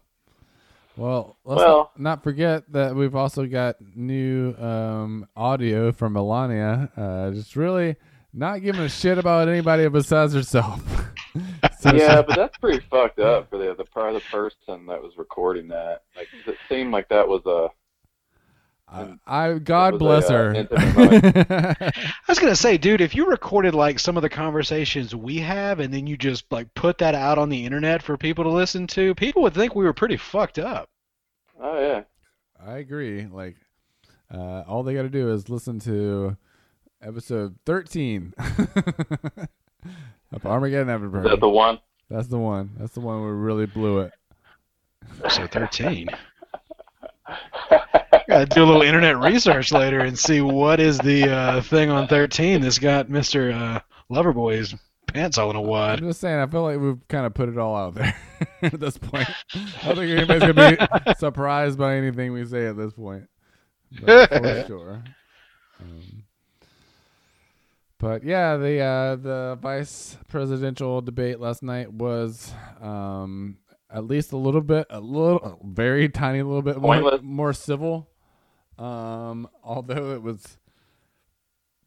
[0.97, 6.89] Well, let's Well- not, forget that we've also got new um, audio from Melania.
[6.95, 7.95] Uh, just really
[8.34, 10.81] not giving a shit about anybody besides herself.
[11.81, 15.03] So yeah, but that's pretty fucked up for the the part of the person that
[15.03, 16.03] was recording that.
[16.15, 17.67] Like, it seemed like that was a.
[18.87, 20.67] I, I God was a, bless uh, her.
[21.91, 25.79] I was gonna say, dude, if you recorded like some of the conversations we have,
[25.79, 28.85] and then you just like put that out on the internet for people to listen
[28.87, 30.89] to, people would think we were pretty fucked up.
[31.59, 32.03] Oh yeah.
[32.63, 33.25] I agree.
[33.25, 33.57] Like,
[34.33, 36.37] uh, all they got to do is listen to
[37.01, 38.33] episode thirteen
[40.31, 41.79] of Armageddon Is that the one?
[42.09, 42.71] That's the one.
[42.77, 44.13] That's the one where we really blew it.
[45.29, 46.07] So thirteen.
[48.27, 52.07] Gotta do a little internet research later and see what is the uh, thing on
[52.07, 53.79] thirteen that's got Mister uh,
[54.11, 54.73] Loverboy's
[55.07, 55.99] pants all in a wad.
[55.99, 56.39] I'm just saying.
[56.39, 58.15] I feel like we've kind of put it all out there
[58.61, 59.29] at this point.
[59.53, 63.29] I don't think anybody's gonna be surprised by anything we say at this point.
[64.01, 65.03] But for sure.
[65.79, 66.23] Um,
[67.97, 73.57] but yeah, the uh, the vice presidential debate last night was um,
[73.89, 78.09] at least a little bit, a little, a very tiny little bit more more civil.
[78.77, 80.57] Um, although it was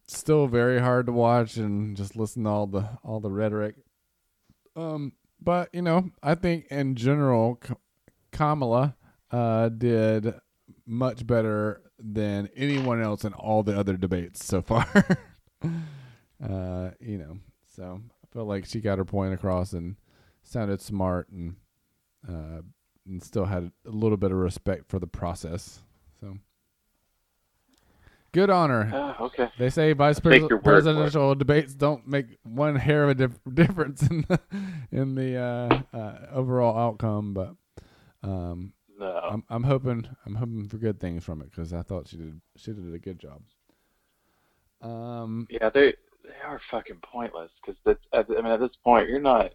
[0.06, 3.76] still very hard to watch and just listen to all the all the rhetoric.
[4.74, 7.60] Um, but you know, I think in general,
[8.32, 8.96] Kamala
[9.30, 10.34] uh, did
[10.86, 14.86] much better than anyone else in all the other debates so far.
[15.64, 17.38] uh, you know,
[17.74, 19.96] so I feel like she got her point across and
[20.42, 21.56] sounded smart and
[22.28, 22.62] uh,
[23.06, 25.80] and still had a little bit of respect for the process.
[26.20, 26.36] So
[28.40, 28.84] good honor.
[28.84, 29.14] her.
[29.18, 29.48] Oh, okay.
[29.58, 30.62] They say vice pres- your word for it.
[30.62, 34.40] presidential debates don't make one hair of a dif- difference in the
[34.92, 37.54] in the uh, uh, overall outcome, but
[38.22, 39.06] um, No.
[39.06, 42.40] I'm I'm hoping I'm hoping for good things from it because I thought she did
[42.56, 43.42] she did a good job.
[44.80, 49.52] Um, Yeah, they they are fucking pointless because I mean, at this point, you're not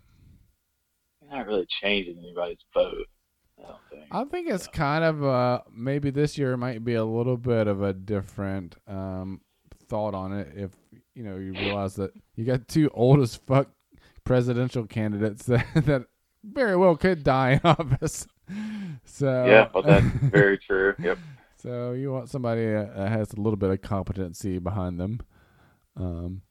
[1.21, 3.07] you're not really changing anybody's vote.
[4.11, 4.49] I think.
[4.49, 8.75] It's kind of uh maybe this year might be a little bit of a different
[8.87, 9.41] um
[9.87, 10.71] thought on it if
[11.13, 13.69] you know you realize that you got two old as fuck
[14.23, 16.05] presidential candidates that that
[16.43, 18.27] very well could die in office.
[19.05, 20.93] So yeah, well, that's very true.
[20.99, 21.17] Yep.
[21.57, 25.21] so you want somebody that that has a little bit of competency behind them.
[25.95, 26.41] Um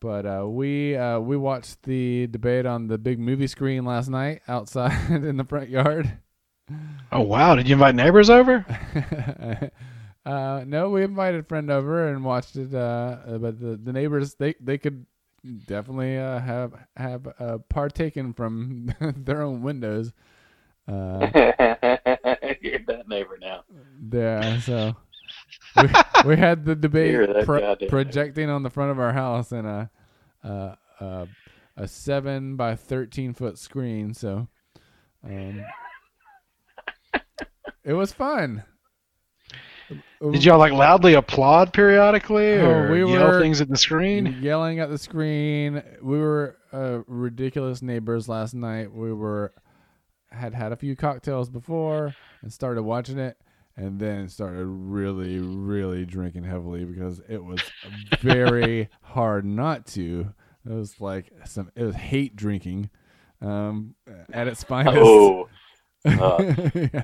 [0.00, 4.42] but uh, we uh, we watched the debate on the big movie screen last night
[4.48, 6.18] outside in the front yard.
[7.10, 7.54] Oh wow!
[7.54, 8.64] Did you invite neighbors over?
[10.26, 12.74] uh, no, we invited a friend over and watched it.
[12.74, 15.06] Uh, uh, but the, the neighbors they they could
[15.66, 20.12] definitely uh, have have uh, partaken from their own windows.
[20.86, 21.28] Uh,
[22.60, 23.62] you're that neighbor now.
[24.00, 24.96] there, so
[25.76, 25.88] we,
[26.30, 29.90] we had the debate pro- projecting on the front of our house in a
[30.44, 31.26] uh, uh,
[31.76, 34.14] a seven by thirteen foot screen.
[34.14, 34.48] So.
[35.24, 35.64] Um,
[37.84, 38.64] it was fun.
[40.32, 44.38] Did y'all like loudly applaud periodically, Oh, we yell were- things at the screen?
[44.42, 45.82] yelling at the screen.
[46.02, 48.92] We were uh, ridiculous neighbors last night.
[48.92, 49.54] We were
[50.30, 53.38] had had a few cocktails before and started watching it,
[53.78, 57.60] and then started really, really drinking heavily because it was
[58.20, 60.34] very hard not to.
[60.68, 61.70] It was like some.
[61.76, 62.90] It was hate drinking,
[63.40, 63.94] um,
[64.32, 64.98] at its finest.
[65.00, 65.48] Oh,
[66.04, 67.02] uh, yeah.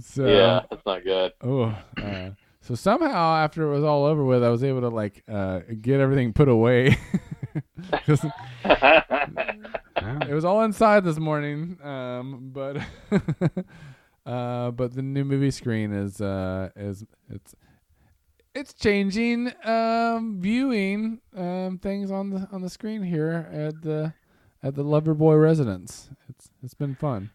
[0.00, 1.32] So, yeah, that's not good.
[1.40, 5.24] Oh, uh, so somehow after it was all over with, I was able to like
[5.26, 6.98] uh, get everything put away.
[7.94, 8.20] it
[10.28, 12.76] was all inside this morning, um, but
[14.28, 17.54] uh, but the new movie screen is uh, is it's
[18.54, 24.12] it's changing um, viewing um, things on the on the screen here at the
[24.62, 26.10] at the Loverboy residence.
[26.28, 27.30] It's it's been fun.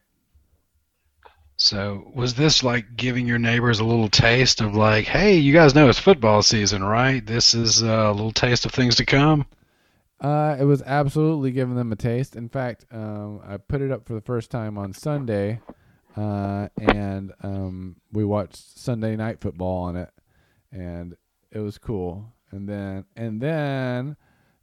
[1.56, 5.74] So was this like giving your neighbors a little taste of like, hey, you guys
[5.74, 7.26] know it's football season, right?
[7.26, 9.48] This is uh, a little taste of things to come.
[10.22, 12.36] Uh, it was absolutely giving them a taste.
[12.36, 15.60] In fact, um, I put it up for the first time on Sunday,
[16.16, 20.10] uh, and um, we watched Sunday night football on it,
[20.72, 21.16] and
[21.52, 22.34] it was cool.
[22.52, 24.16] And then, and then,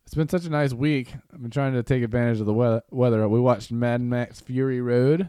[0.05, 1.13] it's been such a nice week.
[1.33, 2.83] I've been trying to take advantage of the weather.
[2.91, 3.27] weather.
[3.29, 5.29] We watched Mad Max Fury Road.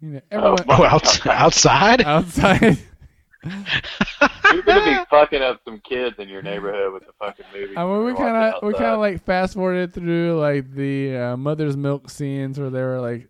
[0.00, 2.02] You know, everyone Oh, outs- outside?
[2.06, 2.78] outside.
[3.44, 7.76] You're gonna be fucking up some kids in your neighborhood with the fucking movie.
[7.76, 11.36] I mean, we kind of we kind of like fast forwarded through like the uh,
[11.36, 13.28] mother's milk scenes where they were like,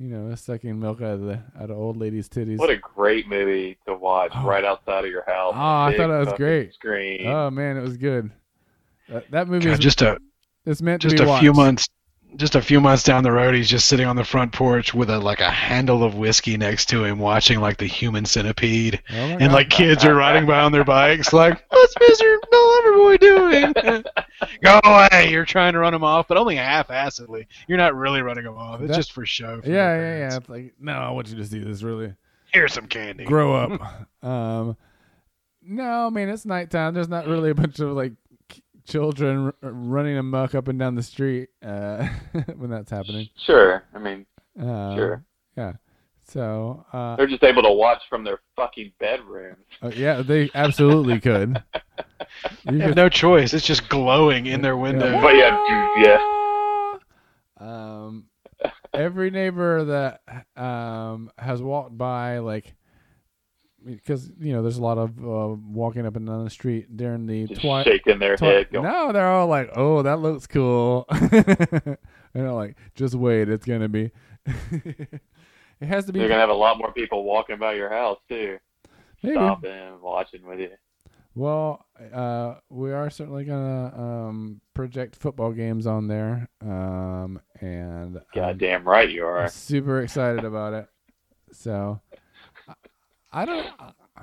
[0.00, 2.56] you know, sucking milk out of the out of old ladies' titties.
[2.58, 4.46] What a great movie to watch Oh.
[4.46, 5.52] right outside of your house.
[5.54, 6.72] Oh, I thought it was great.
[6.74, 7.26] Screen.
[7.26, 8.30] oh man, it was good.
[9.10, 10.18] That, that movie God, is just a
[10.64, 11.88] it's meant just to a be few months
[12.36, 15.10] just a few months down the road he's just sitting on the front porch with
[15.10, 19.14] a like a handle of whiskey next to him watching like the human centipede Oh
[19.16, 19.52] and God.
[19.52, 22.36] like kids are riding by on their bikes like what's mr
[22.90, 24.04] Loverboy doing
[24.62, 28.44] go away you're trying to run him off but only half-assedly you're not really running
[28.44, 30.36] him off it's That- just for show for yeah, yeah, yeah.
[30.36, 31.82] It's like no, I want you to see this.
[31.82, 32.14] Really,
[32.52, 33.80] here's some candy grow up.
[34.22, 34.76] um,
[35.62, 36.94] no, I mean it's nighttime.
[36.94, 38.12] There's not really a bunch of like
[38.86, 42.06] children r- running amok up and down the street uh,
[42.56, 43.28] when that's happening.
[43.36, 43.84] Sure.
[43.94, 44.26] I mean,
[44.58, 45.24] Um, Sure.
[45.56, 45.72] Yeah.
[46.30, 49.56] So, uh, they're just able to watch from their fucking bedrooms.
[49.82, 51.60] uh, yeah, they absolutely could.
[52.64, 55.58] You they have no choice it's just glowing in their window But yeah,
[55.98, 56.96] yeah.
[57.58, 58.26] Um,
[58.94, 60.20] every neighbor that
[60.56, 62.74] um has walked by, like,
[63.84, 67.26] because you know, there's a lot of uh, walking up and down the street during
[67.26, 67.86] the Just twilight.
[67.86, 71.98] shaking their head, going, no, they're all like, "Oh, that looks cool." and
[72.32, 74.12] they're like, "Just wait, it's gonna be."
[75.80, 76.20] it has to be.
[76.20, 78.58] You're gonna have a lot more people walking by your house too,
[79.22, 79.34] maybe.
[79.36, 80.70] stopping, watching with you.
[81.34, 88.86] Well, uh, we are certainly gonna um, project football games on there, um, and Goddamn
[88.86, 89.48] right you are.
[89.48, 90.86] super excited about it.
[91.52, 92.00] So,
[92.68, 92.74] I-
[93.32, 93.66] I don't.
[93.78, 94.22] Uh,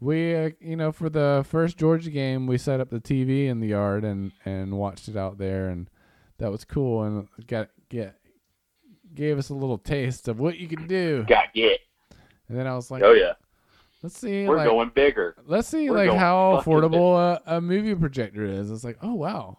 [0.00, 3.60] we, uh, you know, for the first Georgia game, we set up the TV in
[3.60, 5.88] the yard and and watched it out there, and
[6.38, 8.16] that was cool, and got get
[9.18, 11.24] gave us a little taste of what you can do.
[11.28, 11.74] God, yeah.
[12.48, 13.32] And then I was like, Oh yeah.
[14.02, 15.34] let's see, We're like, going bigger.
[15.46, 18.70] let's see We're like how affordable a, a movie projector is.
[18.70, 19.58] It's like, oh wow,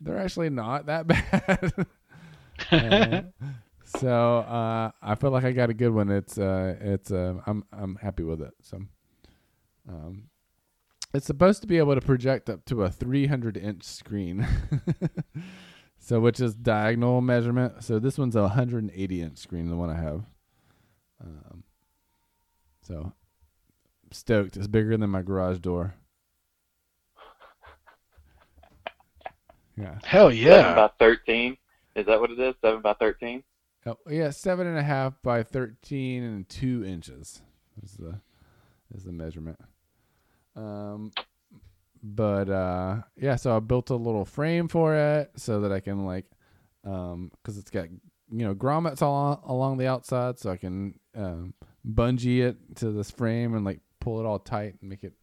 [0.00, 1.06] they're actually not that
[2.70, 3.32] bad.
[3.84, 6.10] So uh, I feel like I got a good one.
[6.10, 8.52] It's uh, it's uh, I'm I'm happy with it.
[8.60, 8.82] So
[9.88, 10.24] um,
[11.14, 14.44] it's supposed to be able to project up to a 300 inch screen.
[16.06, 17.82] so which is diagonal measurement.
[17.82, 20.22] So this one's a 180 inch screen, the one I have.
[21.20, 21.64] Um,
[22.82, 23.12] so
[24.12, 24.56] stoked.
[24.56, 25.94] It's bigger than my garage door.
[29.76, 29.98] Yeah.
[30.04, 30.44] hell yeah.
[30.44, 31.56] Seven yeah by thirteen.
[31.96, 32.54] Is that what it is?
[32.62, 33.42] Seven by thirteen?
[33.84, 37.42] Oh, yeah, seven and a half by thirteen and two inches
[37.82, 38.20] is the
[38.94, 39.58] is the measurement.
[40.54, 41.10] Um,
[42.14, 46.06] but uh, yeah, so I built a little frame for it so that I can
[46.06, 46.26] like,
[46.84, 47.88] um, because it's got
[48.30, 51.54] you know grommets all along the outside, so I can um
[51.86, 55.14] bungee it to this frame and like pull it all tight and make it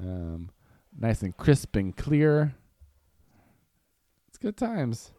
[0.00, 0.50] um
[0.98, 2.54] nice and crisp and clear.
[4.28, 5.12] It's good times.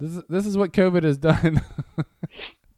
[0.00, 1.62] This is this is what COVID has done.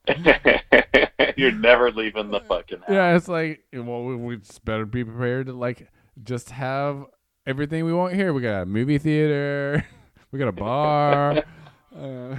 [1.36, 2.90] You're never leaving the fucking house.
[2.90, 5.88] Yeah, it's like well, we, we just better be prepared to like
[6.22, 7.06] just have
[7.46, 8.32] everything we want here.
[8.32, 9.84] We got a movie theater,
[10.32, 11.44] we got a bar.
[11.96, 12.36] uh,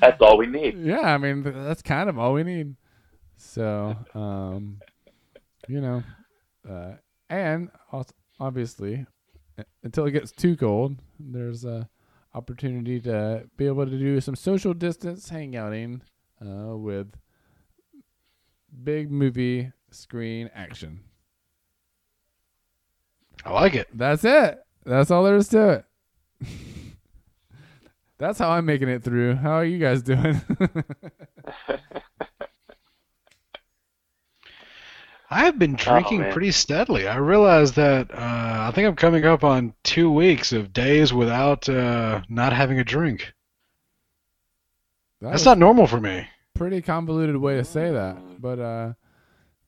[0.00, 0.78] That's all we need.
[0.82, 2.76] yeah, I mean that's kind of all we need.
[3.36, 4.80] So, um,
[5.68, 6.02] you know,
[6.68, 6.92] uh,
[7.28, 7.70] and
[8.40, 9.06] obviously,
[9.82, 11.88] until it gets too cold, there's a
[12.34, 16.00] opportunity to be able to do some social distance hangouting
[16.40, 17.12] uh, with
[18.84, 21.00] big movie screen action.
[23.44, 23.88] I like it.
[23.92, 24.58] That's it.
[24.84, 25.84] That's all there is to it.
[28.18, 29.34] That's how I'm making it through.
[29.36, 30.40] How are you guys doing?
[35.28, 36.32] I have been drinking man.
[36.32, 37.08] pretty steadily.
[37.08, 38.16] I realize that uh,
[38.68, 42.84] I think I'm coming up on two weeks of days without uh, not having a
[42.84, 43.34] drink.
[45.20, 46.28] That That's not normal for me.
[46.54, 48.92] pretty convoluted way to say that, but uh,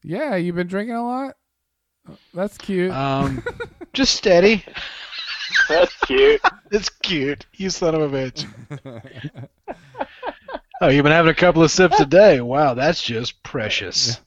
[0.03, 1.35] yeah, you've been drinking a lot.
[2.35, 2.91] That's cute.
[2.91, 3.43] Um,
[3.93, 4.65] just steady.
[5.69, 6.41] That's cute.
[6.71, 7.47] It's cute.
[7.55, 9.49] You son of a bitch.
[10.81, 12.41] Oh, you've been having a couple of sips a day.
[12.41, 14.21] Wow, that's just precious.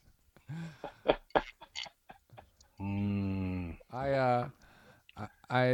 [2.78, 3.78] Mm.
[3.90, 4.48] I uh,
[5.16, 5.66] I, I,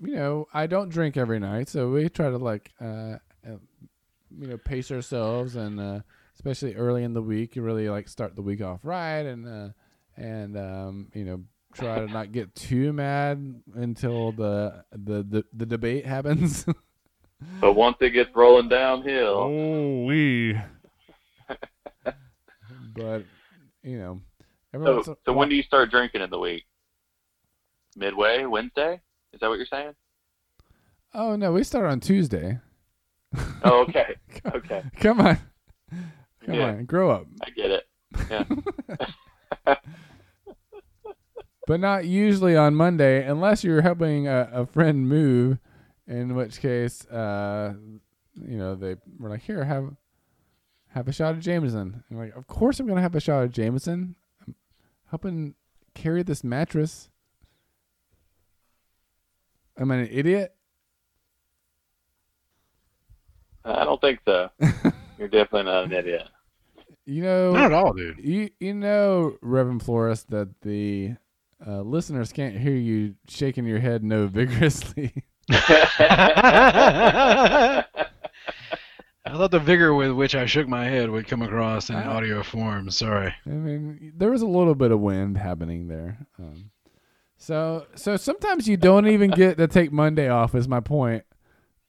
[0.00, 3.58] you know, I don't drink every night, so we try to like, uh, uh
[4.36, 6.00] you know, pace ourselves, and uh,
[6.34, 9.68] especially early in the week, you really like start the week off right, and uh,
[10.16, 11.42] and um, you know,
[11.74, 16.64] try to not get too mad until the the the, the debate happens.
[17.60, 20.58] But once it gets rolling downhill, oh, we.
[22.94, 23.24] but
[23.82, 24.20] you know,
[24.74, 26.64] every so, once in- when do you start drinking in the week?
[27.94, 29.00] Midway, Wednesday?
[29.32, 29.92] Is that what you're saying?
[31.14, 32.58] Oh no, we start on Tuesday.
[33.64, 34.14] Oh, okay,
[34.46, 35.38] okay, Come on,
[36.44, 36.68] come Yeah.
[36.68, 37.26] on, grow up.
[37.42, 37.84] I get it.
[38.30, 39.76] Yeah.
[41.66, 45.58] but not usually on Monday unless you're helping a, a friend move,
[46.06, 47.74] in which case, uh,
[48.34, 49.96] you know, they were like, "Here, have
[50.88, 53.52] have a shot of Jameson." I'm like, "Of course, I'm gonna have a shot of
[53.52, 54.14] Jameson.
[54.46, 54.54] I'm
[55.10, 55.54] helping
[55.94, 57.10] carry this mattress.
[59.78, 60.54] Am I an idiot?"
[63.64, 64.50] I don't think so.
[65.18, 66.28] You're definitely not an idiot.
[67.04, 68.18] You know, Not at all, dude.
[68.18, 71.16] You you know, Reverend Florist, that the
[71.64, 75.22] uh, listeners can't hear you shaking your head no vigorously.
[75.48, 77.84] I
[79.26, 82.90] thought the vigor with which I shook my head would come across in audio form.
[82.90, 83.34] Sorry.
[83.44, 86.26] I mean, there was a little bit of wind happening there.
[86.38, 86.70] Um,
[87.38, 90.54] so so sometimes you don't even get to take Monday off.
[90.54, 91.24] Is my point.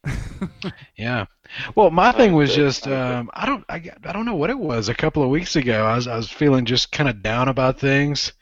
[0.98, 1.26] Yeah.
[1.76, 4.90] Well, my thing was just um, I don't I, I don't know what it was.
[4.90, 7.80] A couple of weeks ago, I was I was feeling just kind of down about
[7.80, 8.34] things,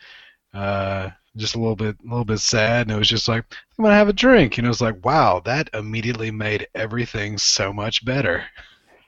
[0.55, 3.43] uh, just a little bit a little bit sad, and it was just like
[3.77, 7.73] I'm gonna have a drink, and it was like wow, that immediately made everything so
[7.73, 8.45] much better.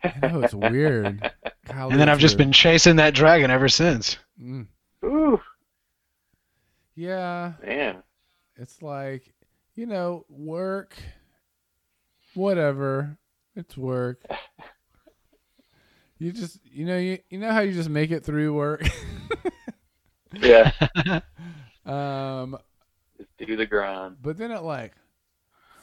[0.03, 1.31] I know it's weird.
[1.67, 4.17] Golly, And then I've just been chasing that dragon ever since.
[4.41, 4.67] Mm.
[5.03, 5.41] Ooh,
[6.95, 8.03] Yeah, man.
[8.55, 9.33] it's like
[9.75, 10.95] you know, work,
[12.33, 13.17] whatever.
[13.55, 14.21] It's work.
[16.19, 18.81] You just you know you you know how you just make it through work.
[20.34, 20.72] Yeah,
[21.86, 22.58] um,
[23.18, 24.18] just do the grind.
[24.22, 24.94] but then at like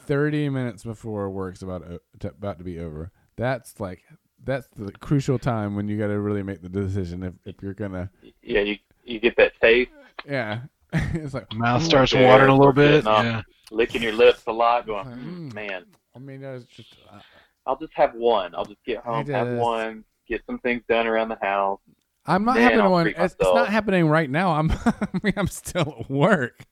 [0.07, 1.83] thirty minutes before work's about
[2.21, 4.03] to, about to be over, that's like
[4.45, 7.75] that's the crucial time when you got to really make the decision if if you're
[7.75, 8.11] gonna
[8.43, 9.91] Yeah, you you get that taste,
[10.27, 10.61] yeah.
[10.93, 13.05] it's like Mouth ooh, starts yeah, watering a little bit.
[13.05, 13.43] Yeah.
[13.71, 15.25] licking your lips a lot, going, Mm.
[15.51, 17.19] mm, man, I mean, that's just uh,
[17.67, 18.55] I'll just have one.
[18.55, 21.81] I'll just get home, have one, get some things done around the house.
[22.27, 23.07] I'm not Man, having I'll one.
[23.09, 24.53] It's, it's not happening right now.
[24.53, 26.65] I'm I mean, I'm still at work.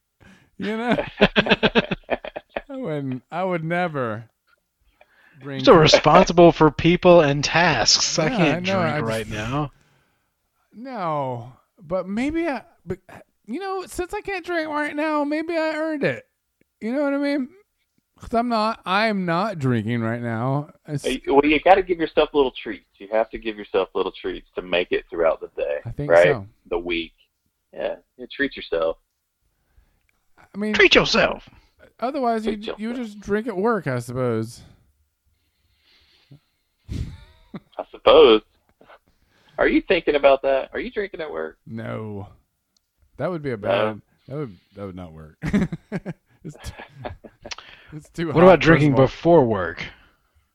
[0.59, 1.89] You know, I
[2.77, 3.23] wouldn't.
[3.31, 4.29] I would never
[5.43, 5.57] bring.
[5.57, 8.19] I'm still responsible for people and tasks.
[8.19, 9.73] I can't I know, drink I right now.
[10.73, 12.63] No, but maybe I.
[12.87, 12.99] But
[13.47, 16.25] you know, since I can't drink right now, maybe I earned it.
[16.81, 17.49] You know what I mean?
[18.15, 18.81] Because I'm not.
[18.87, 20.71] I'm not drinking right now.
[20.89, 22.87] It's- Well, you got to give yourself a little treats.
[23.03, 26.09] You have to give yourself little treats to make it throughout the day, I think
[26.09, 26.27] right?
[26.27, 26.47] so.
[26.71, 27.15] The week.
[27.75, 28.97] Yeah, you treat yourself.
[30.39, 31.49] I mean, Treat yourself.
[31.99, 33.07] otherwise you Treat you yourself.
[33.09, 34.63] just drink at work, I suppose.
[36.93, 38.43] I suppose.
[39.59, 40.71] Are you thinking about that?
[40.73, 41.59] Are you drinking at work?
[41.67, 42.29] No,
[43.17, 44.01] that would be a bad.
[44.29, 45.39] That would that would not work.
[45.43, 46.73] it's, too,
[47.95, 48.27] it's too.
[48.29, 49.83] What hot, about drinking before work?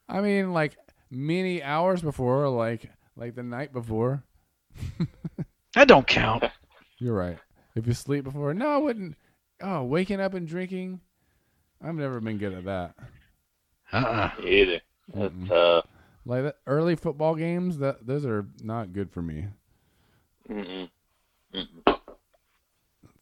[0.07, 0.77] I mean, like
[1.09, 4.23] many hours before, like like the night before.
[5.75, 6.43] That don't count.
[6.97, 7.37] You're right.
[7.75, 9.15] If you sleep before, no, I wouldn't.
[9.61, 11.01] Oh, waking up and drinking.
[11.83, 12.95] I've never been good at that.
[13.93, 14.31] Uh-uh.
[14.43, 14.81] Either.
[15.13, 15.47] That's Mm-mm.
[15.47, 15.85] tough.
[16.25, 19.47] Like the early football games, that those are not good for me.
[20.49, 20.89] Mm-mm.
[21.53, 21.99] Mm-mm.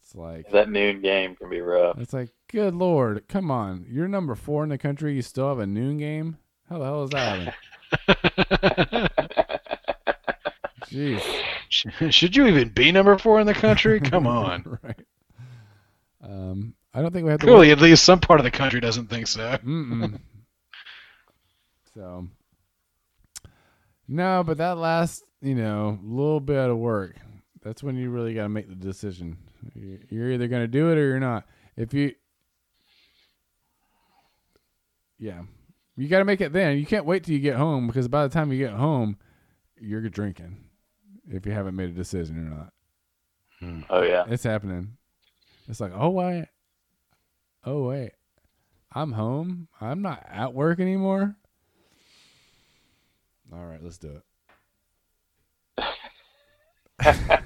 [0.00, 1.98] It's like That noon game can be rough.
[1.98, 5.14] it's like good lord, come on, you're number four in the country.
[5.14, 6.38] You still have a noon game.
[6.70, 7.54] How the hell is that?
[10.90, 11.22] Jeez.
[11.68, 14.00] Should you even be number four in the country?
[14.10, 14.78] Come on.
[14.82, 15.06] right.
[16.22, 17.46] Um, I don't think we have to.
[17.46, 19.58] Clearly, at least some part of the country doesn't think so.
[21.94, 22.26] So,
[24.08, 27.16] no, but that last, you know, little bit of work,
[27.62, 29.38] that's when you really got to make the decision.
[30.10, 31.44] You're either going to do it or you're not.
[31.76, 32.12] If you,
[35.18, 35.42] yeah,
[35.96, 36.78] you got to make it then.
[36.78, 39.16] You can't wait till you get home because by the time you get home,
[39.80, 40.56] you're drinking.
[41.28, 42.72] If you haven't made a decision or not,
[43.90, 44.24] Oh yeah.
[44.28, 44.96] it's happening.
[45.68, 46.46] It's like, oh wait,
[47.64, 48.12] oh wait,
[48.92, 49.68] I'm home.
[49.80, 51.34] I'm not at work anymore.
[53.52, 54.20] All right, let's do
[55.78, 55.82] it.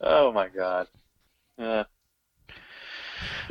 [0.00, 0.86] oh my god.
[1.58, 1.84] Uh,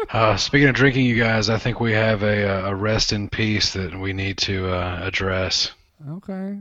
[0.09, 3.29] Uh, speaking of drinking, you guys, I think we have a, uh, a rest in
[3.29, 5.71] peace that we need to uh, address.
[6.09, 6.59] Okay.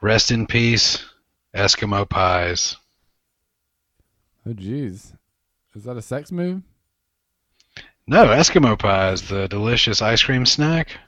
[0.00, 1.04] Rest in peace,
[1.54, 2.76] Eskimo pies.
[4.44, 5.14] Oh jeez,
[5.74, 6.62] is that a sex move?
[8.06, 10.98] No, Eskimo pies, the delicious ice cream snack.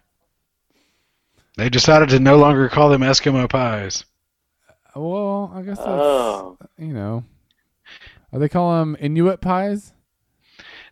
[1.57, 4.05] They decided to no longer call them Eskimo pies.
[4.95, 6.57] Well, I guess that's oh.
[6.79, 7.25] you know.
[8.33, 9.93] Are they call them Inuit pies?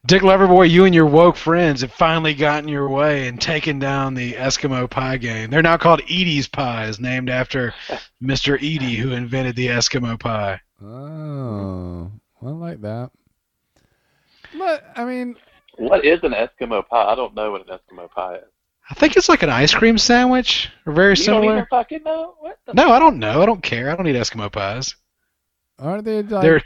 [0.05, 4.15] Dick Loverboy, you and your woke friends have finally gotten your way and taken down
[4.15, 5.49] the Eskimo pie game.
[5.51, 7.73] They're now called Edy's pies, named after
[8.23, 8.57] Mr.
[8.57, 10.61] Edie, who invented the Eskimo pie.
[10.83, 12.11] Oh,
[12.45, 13.11] I like that.
[14.59, 15.37] But I mean,
[15.77, 17.05] What is an Eskimo pie?
[17.13, 18.45] I don't know what an Eskimo pie is.
[18.91, 21.53] I think it's like an ice cream sandwich, or very You don't similar.
[21.59, 23.41] even fucking know what the No, I don't know.
[23.41, 23.89] I don't care.
[23.89, 24.97] I don't eat Eskimo pies.
[25.79, 26.43] aren't they like?
[26.43, 26.65] They're, they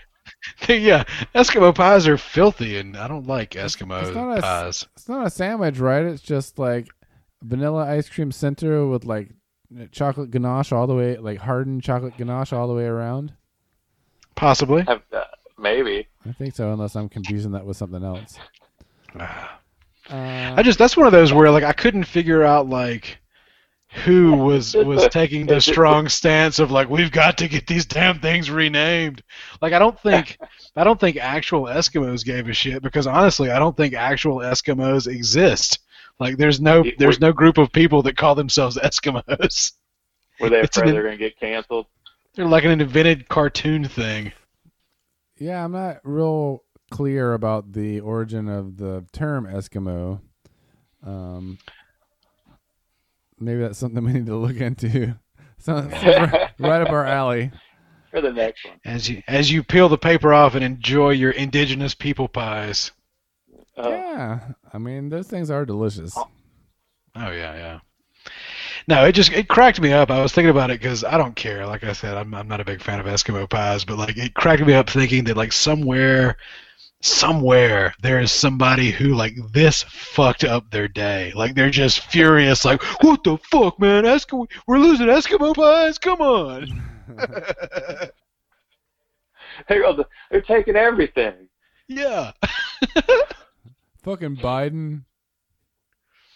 [0.69, 4.87] yeah, Eskimo pies are filthy, and I don't like it's Eskimo not a s- pies.
[4.97, 6.05] It's not a sandwich, right?
[6.05, 6.89] It's just like
[7.43, 9.31] vanilla ice cream center with like
[9.93, 13.33] chocolate ganache all the way, like hardened chocolate ganache all the way around.
[14.35, 14.85] Possibly.
[14.87, 14.99] uh,
[15.59, 16.07] maybe.
[16.29, 18.39] I think so, unless I'm confusing that with something else.
[20.09, 23.19] Uh, I just that's one of those where like I couldn't figure out like
[24.05, 28.19] who was was taking the strong stance of like we've got to get these damn
[28.21, 29.23] things renamed.
[29.63, 30.39] Like I don't think
[30.75, 35.07] I don't think actual Eskimos gave a shit because honestly I don't think actual Eskimos
[35.07, 35.79] exist.
[36.19, 39.73] Like there's no there's no group of people that call themselves Eskimos.
[40.41, 41.87] Were they It's an afraid in- they're gonna get canceled?
[42.35, 44.33] They're like an invented cartoon thing.
[45.39, 50.21] yeah, I'm not real clear about the origin of the term Eskimo.
[51.05, 51.59] Um,
[53.39, 55.15] maybe that's something we need to look into.
[55.59, 57.51] Sounds right, right up our alley.
[58.11, 58.79] For the next one.
[58.85, 62.93] As you as you peel the paper off and enjoy your indigenous people pies.
[63.77, 64.41] Oh, Yeah,
[64.73, 66.15] I mean those things are delicious.
[66.17, 66.29] Oh.
[67.17, 67.81] oh yeah, yeah.
[68.89, 70.11] No, it just it cracked me up.
[70.11, 71.67] I was thinking about it because I don't care.
[71.67, 74.35] Like I said, I'm I'm not a big fan of Eskimo pies, but like it
[74.35, 76.37] cracked me up thinking that like somewhere,
[77.01, 81.33] somewhere there is somebody who like this fucked up their day.
[81.35, 82.65] Like they're just furious.
[82.65, 84.05] Like what the fuck, man?
[84.05, 85.99] Eskimo, we're losing Eskimo pies.
[85.99, 86.83] Come on.
[89.69, 89.85] they're,
[90.31, 91.49] they're taking everything.
[91.89, 92.33] yeah,
[94.03, 95.03] Fucking Biden.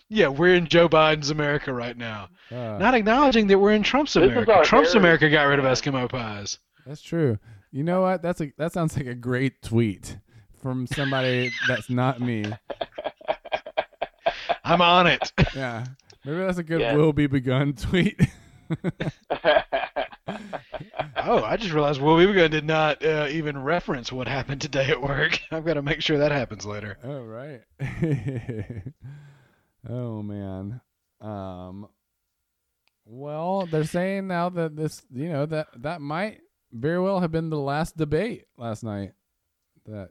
[0.09, 0.29] yeah.
[0.29, 2.29] We're in Joe Biden's America right now.
[2.51, 4.61] Uh, Not acknowledging that we're in Trump's America.
[4.65, 5.65] Trump's heritage, America got rid of.
[5.65, 6.59] Eskimo pies.
[6.87, 7.39] That's true.
[7.73, 8.23] You know what?
[8.23, 10.19] That's a that sounds like a great tweet
[10.63, 12.45] from somebody that's not me.
[14.65, 15.33] I'm on it.
[15.55, 15.85] Yeah.
[16.25, 16.95] Maybe that's a good Yeah.
[16.95, 18.21] will be begun tweet.
[21.23, 25.03] Oh, I just realized Will Beavergun did not uh, even reference what happened today at
[25.03, 25.39] work.
[25.51, 26.97] I've got to make sure that happens later.
[27.05, 27.61] oh right.
[29.89, 30.81] oh man.
[31.21, 31.89] Um
[33.05, 36.41] well, they're saying now that this you know that that might
[36.73, 39.13] very well have been the last debate last night.
[39.87, 40.11] That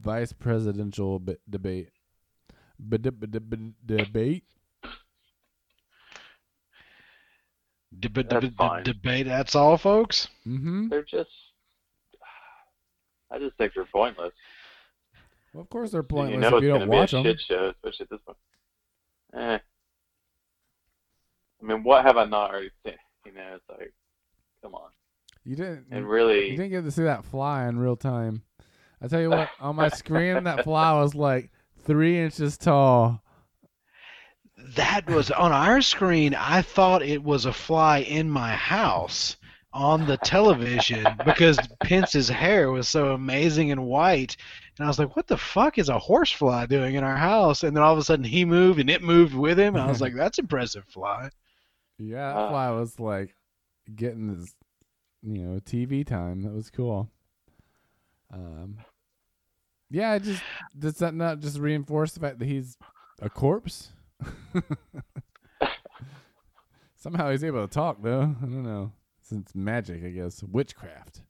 [0.00, 1.90] vice presidential b- debate.
[2.88, 4.44] B-d-b-d-b- debate.
[7.98, 8.82] Deb- deb- That's deb- fine.
[8.84, 9.26] debate.
[9.26, 10.28] That's all, folks.
[10.46, 10.88] Mhm.
[10.90, 11.30] they're just.
[13.32, 14.32] I just think they're pointless.
[15.52, 17.00] Well, of course they're pointless you know if it's you going don't to be a
[17.00, 17.24] watch them.
[17.24, 18.36] shit show, especially this one.
[19.34, 19.58] Eh.
[21.62, 22.94] I mean, what have I not already seen?
[23.26, 23.92] You know, it's like,
[24.62, 24.90] come on.
[25.44, 25.86] You didn't.
[25.90, 28.42] And really, You didn't get to see that fly in real time.
[29.02, 31.50] I tell you what, on my screen, that fly was like
[31.84, 33.22] three inches tall.
[34.76, 36.34] That was on our screen.
[36.34, 39.36] I thought it was a fly in my house,
[39.72, 44.36] on the television because Pence's hair was so amazing and white.
[44.76, 47.62] And I was like, what the fuck is a horsefly doing in our house?
[47.64, 49.76] And then all of a sudden he moved and it moved with him.
[49.76, 51.30] And I was like, that's impressive, fly.
[51.98, 53.34] Yeah, that Uh, fly was like
[53.94, 54.54] getting his,
[55.22, 56.42] you know, TV time.
[56.42, 57.10] That was cool.
[58.32, 58.78] Um,
[59.90, 60.42] yeah, it just
[60.78, 62.76] does that not just reinforce the fact that he's
[63.20, 63.90] a corpse?
[66.96, 68.22] Somehow he's able to talk though.
[68.22, 68.92] I don't know.
[69.22, 71.22] Since magic, I guess witchcraft.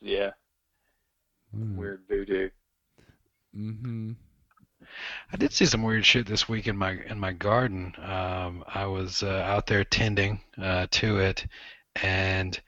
[0.00, 0.30] Yeah,
[1.56, 1.76] Mm.
[1.76, 2.50] weird voodoo.
[3.56, 4.12] Mm-hmm.
[5.32, 7.94] I did see some weird shit this week in my in my garden.
[8.02, 11.46] Um, I was uh, out there tending uh, to it,
[12.02, 12.60] and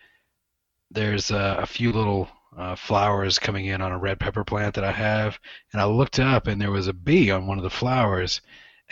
[0.90, 4.84] there's uh, a few little uh, flowers coming in on a red pepper plant that
[4.84, 5.38] I have,
[5.72, 8.40] and I looked up and there was a bee on one of the flowers,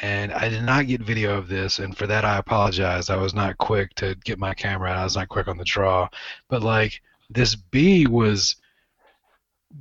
[0.01, 3.11] and I did not get video of this, and for that I apologize.
[3.11, 4.99] I was not quick to get my camera out.
[4.99, 6.09] I was not quick on the draw,
[6.49, 8.57] but like this bee was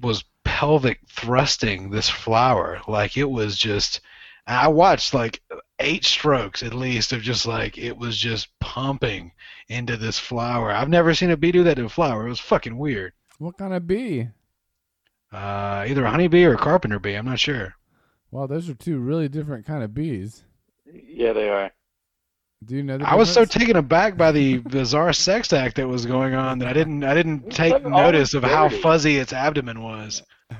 [0.01, 4.01] was pelvic thrusting this flower like it was just
[4.47, 5.41] I watched like
[5.79, 9.33] eight strokes at least of just like it was just pumping
[9.67, 10.71] into this flower.
[10.71, 12.25] I've never seen a bee do that to a flower.
[12.25, 13.13] It was fucking weird.
[13.37, 14.29] What kind of bee?
[15.31, 17.13] Uh, either a honeybee or a carpenter bee.
[17.13, 17.75] I'm not sure.
[18.31, 20.43] Well, those are two really different kind of bees.
[20.85, 21.71] Yeah, they are.
[22.65, 25.87] Do you know the I was so taken aback by the bizarre sex act that
[25.87, 29.17] was going on that I didn't I didn't take Look notice the of how fuzzy
[29.17, 30.23] its abdomen was.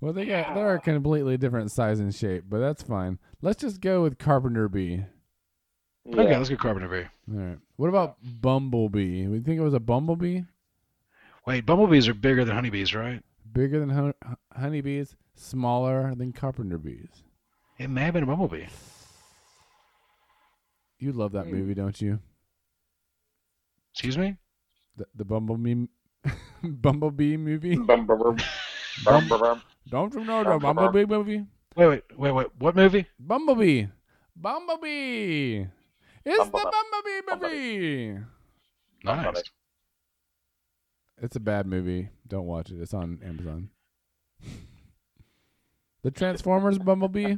[0.00, 3.18] Well, they got they're a completely different size and shape, but that's fine.
[3.40, 5.02] Let's just go with carpenter bee.
[6.04, 6.20] Yeah.
[6.20, 7.34] Okay, let's go carpenter bee.
[7.34, 7.58] All right.
[7.76, 9.26] What about bumblebee?
[9.26, 10.42] We think it was a bumblebee?
[11.46, 13.22] Wait, bumblebees are bigger than honeybees, right?
[13.52, 14.14] Bigger than hun-
[14.54, 17.22] honeybees, smaller than carpenter bees.
[17.78, 18.66] It may have been a bumblebee.
[20.98, 21.52] You love that Hmm.
[21.52, 22.18] movie, don't you?
[23.92, 24.36] Excuse me?
[24.96, 25.86] The, the bumblebee
[26.62, 27.76] bumblebee movie.
[27.76, 28.36] Bum, bum, bum,
[29.04, 29.62] bum, bum, bum.
[29.88, 31.44] Don't you know the bumblebee movie?
[31.76, 32.46] Wait, wait, wait, wait.
[32.58, 33.06] What movie?
[33.18, 33.86] Bumblebee,
[34.34, 35.66] bumblebee.
[36.24, 37.20] It's the Bumblebee.
[37.28, 38.24] bumblebee movie.
[39.04, 39.42] Nice.
[41.16, 41.26] Bumblebee.
[41.26, 42.08] It's a bad movie.
[42.28, 42.80] Don't watch it.
[42.80, 43.68] It's on Amazon.
[46.02, 47.36] the Transformers Bumblebee.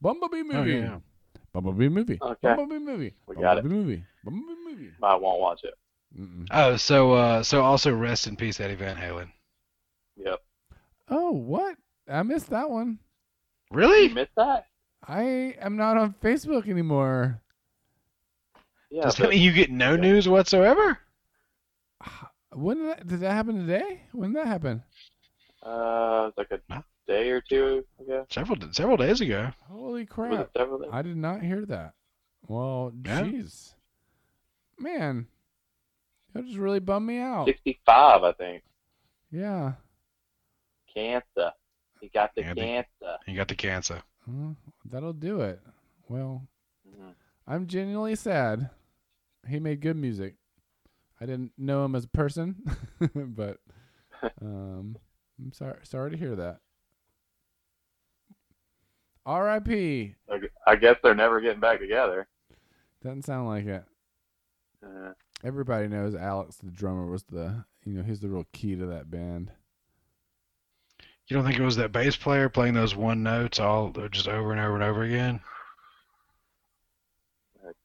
[0.00, 0.56] Bumblebee movie.
[0.56, 0.72] Oh, movie.
[0.78, 0.98] yeah.
[1.52, 2.18] Bumblebee movie.
[2.20, 2.38] Okay.
[2.42, 3.14] Bumblebee movie.
[3.26, 3.62] We got it.
[3.62, 4.04] Bumblebee movie.
[4.24, 4.90] Bumblebee movie.
[5.02, 5.74] I won't watch it.
[6.18, 6.46] Mm-mm.
[6.50, 9.28] Oh, so uh, so also rest in peace, Eddie Van Halen.
[10.16, 10.40] Yep.
[11.08, 11.76] Oh, what?
[12.08, 12.98] I missed that one.
[13.72, 14.08] You Really?
[14.12, 14.66] missed that?
[15.06, 15.22] I
[15.60, 17.40] am not on Facebook anymore.
[18.90, 19.02] Yeah.
[19.02, 20.00] Does that mean you get no Yeah.
[20.00, 20.98] news whatsoever?
[22.54, 24.02] When did that, did that happen today?
[24.12, 24.82] When did that happen?
[25.62, 28.26] Uh, it's like a day or two ago.
[28.30, 29.50] Several several days ago.
[29.68, 30.50] Holy crap.
[30.92, 31.94] I did not hear that.
[32.46, 33.22] Well, Yeah.
[33.22, 33.74] jeez.
[34.78, 35.26] Man,
[36.32, 37.46] that just really bummed me out.
[37.46, 38.62] 65, I think.
[39.30, 39.74] Yeah.
[40.92, 41.52] Cancer.
[42.00, 43.18] He got the Yeah, cancer.
[43.26, 44.02] You got the cancer.
[44.26, 45.60] Well, that'll do it.
[46.08, 46.46] Well,
[46.88, 47.14] Mhm.
[47.46, 48.70] I'm genuinely sad.
[49.48, 50.36] He made good music.
[51.24, 52.54] I didn't know him as a person,
[53.14, 53.56] but
[54.42, 54.94] um,
[55.40, 56.58] I'm sorry sorry to hear that.
[59.24, 60.16] R.I.P.
[60.66, 62.28] I guess they're never getting back together.
[63.02, 63.84] Doesn't sound like it.
[64.84, 65.12] Uh,
[65.42, 69.10] Everybody knows Alex, the drummer, was the you know he's the real key to that
[69.10, 69.50] band.
[71.28, 74.52] You don't think it was that bass player playing those one notes all just over
[74.52, 75.40] and over and over again?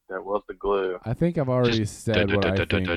[0.10, 1.00] That, that was the glue.
[1.06, 2.88] I think I've already said what I think.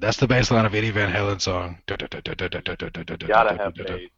[0.00, 1.78] That's the bass line of Eddie Van Halen song.
[1.86, 2.08] Gotta
[3.56, 4.10] have bass.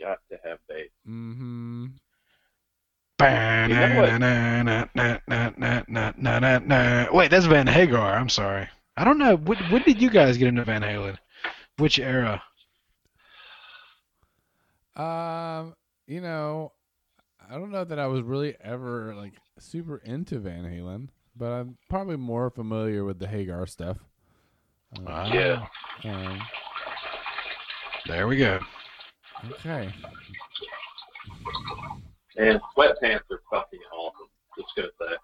[0.00, 0.88] Got to have bass.
[1.08, 1.86] Mm-hmm.
[7.16, 8.16] Wait, that's Van Hagar.
[8.16, 8.68] I'm sorry.
[8.96, 9.36] I don't know.
[9.36, 11.16] When, when did you guys get into Van Halen?
[11.78, 12.42] Which era?
[14.96, 15.74] Um,
[16.06, 16.72] you know,
[17.50, 21.76] I don't know that I was really ever like super into Van Halen, but I'm
[21.88, 23.98] probably more familiar with the Hagar stuff.
[24.98, 25.66] Uh, Ah, Yeah.
[26.04, 26.40] um,
[28.06, 28.60] There we go.
[29.52, 29.92] okay.
[32.36, 34.26] And sweatpants are fucking awesome.
[34.58, 35.16] Just gonna say.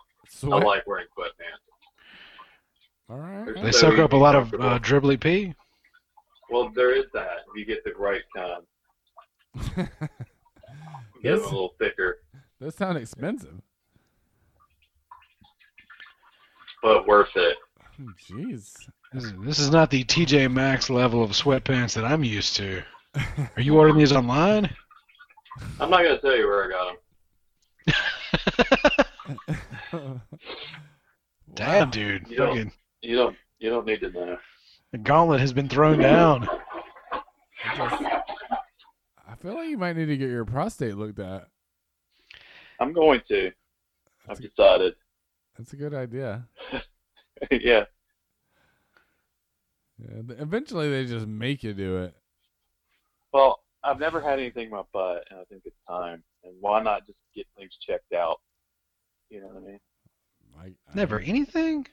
[0.52, 1.64] I like wearing sweatpants.
[3.08, 3.44] All right.
[3.46, 5.54] They're They so soak up a lot of uh, dribbly pee.
[6.50, 7.38] Well, there is that.
[7.48, 8.64] If you get the right kind,
[11.22, 12.18] get them a little thicker,
[12.60, 13.54] Those sound expensive.
[16.82, 17.56] but worth it.
[17.96, 18.74] Hmm, jeez.
[19.12, 22.82] This is, this is not the TJ Maxx level of sweatpants that I'm used to.
[23.56, 24.70] Are you ordering these online?
[25.80, 26.94] I'm not gonna tell you where I got
[29.92, 30.20] them.
[31.54, 32.28] Damn, dude.
[32.28, 34.38] You don't- Fucking, You don't you don't need to know.
[34.92, 36.48] the gauntlet has been thrown down.
[37.76, 38.22] Just, I
[39.40, 41.48] feel like you might need to get your prostate looked at.
[42.78, 43.50] I'm going to.
[44.28, 44.94] I've a, decided.
[45.58, 46.46] that's a good idea.
[47.50, 47.84] yeah.
[49.98, 52.14] Yeah, th- eventually, they just make you do it.
[53.32, 56.22] Well, I've never had anything in my butt, and I think it's time.
[56.44, 58.40] And why not just get things checked out?
[59.28, 59.80] You know what I mean?
[60.58, 61.86] I, I Never don't- anything?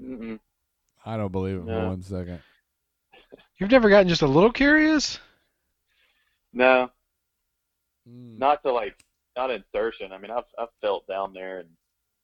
[0.00, 0.40] Mm-mm.
[1.06, 2.40] I don't believe it for one second.
[3.58, 5.18] You've never gotten just a little curious?
[6.54, 6.90] No,
[8.08, 8.38] Mm.
[8.38, 9.02] not to like,
[9.36, 10.12] not insertion.
[10.12, 11.68] I mean, I've I've felt down there and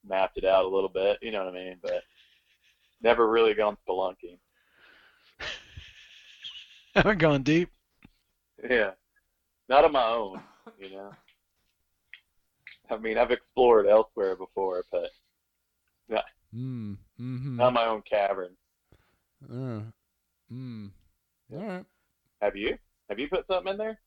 [0.07, 1.19] mapped it out a little bit.
[1.23, 1.79] You know what I mean?
[1.83, 2.03] But
[3.03, 4.39] never really gone spelunking.
[6.95, 7.71] Haven't gone deep.
[8.69, 8.91] Yeah,
[9.69, 10.41] not on my own.
[10.79, 11.11] You know.
[12.91, 15.11] I mean, I've explored elsewhere before, but
[16.53, 16.97] Mm.
[17.21, 17.57] Mm-hmm.
[17.59, 18.57] not my own cavern.
[19.49, 19.83] Uh,
[20.53, 20.91] mm.
[21.55, 21.85] All right.
[22.43, 22.77] Have you?
[23.09, 24.01] Have you put something in there?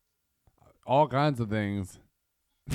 [0.86, 1.98] All kinds of things.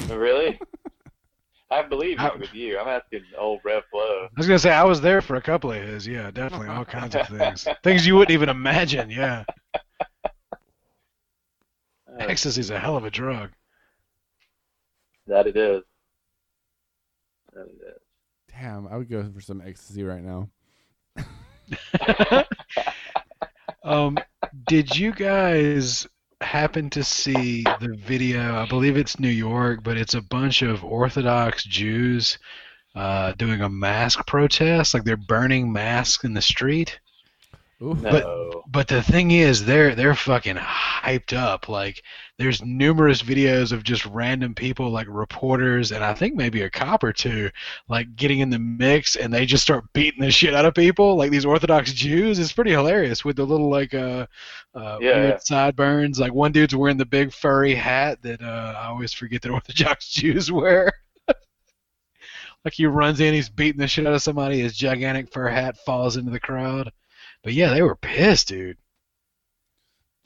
[0.08, 0.58] Really?
[1.70, 2.78] I believe I- you with you.
[2.78, 4.24] I'm asking old Rev Flow.
[4.24, 6.06] I was gonna say I was there for a couple of his.
[6.06, 7.68] Yeah, definitely all kinds of things.
[7.84, 9.10] things you wouldn't even imagine.
[9.10, 9.44] Yeah,
[12.18, 13.50] ecstasy's a hell of a drug.
[15.26, 15.82] that it is.
[17.52, 18.00] That it is.
[18.50, 20.48] Damn, I would go for some ecstasy right now.
[23.84, 24.16] um,
[24.66, 26.08] did you guys
[26.40, 28.56] happen to see the video?
[28.56, 32.38] I believe it's New York, but it's a bunch of Orthodox Jews
[32.94, 34.94] uh, doing a mask protest.
[34.94, 36.98] Like they're burning masks in the street.
[37.80, 37.94] Ooh.
[37.94, 38.64] No.
[38.66, 41.68] But the thing is, they're they're fucking hyped up.
[41.68, 42.02] Like
[42.36, 47.04] there's numerous videos of just random people, like reporters, and I think maybe a cop
[47.04, 47.50] or two,
[47.88, 51.16] like getting in the mix, and they just start beating the shit out of people,
[51.16, 52.40] like these Orthodox Jews.
[52.40, 54.26] It's pretty hilarious with the little like uh,
[54.74, 55.38] uh Yeah, weird yeah.
[55.38, 56.18] sideburns.
[56.18, 60.10] Like one dude's wearing the big furry hat that uh, I always forget that Orthodox
[60.10, 60.92] Jews wear.
[62.64, 64.60] like he runs in, he's beating the shit out of somebody.
[64.60, 66.90] His gigantic fur hat falls into the crowd.
[67.48, 68.76] But yeah, they were pissed, dude.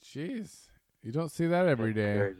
[0.02, 0.66] Jeez.
[1.04, 2.32] You don't see that every day.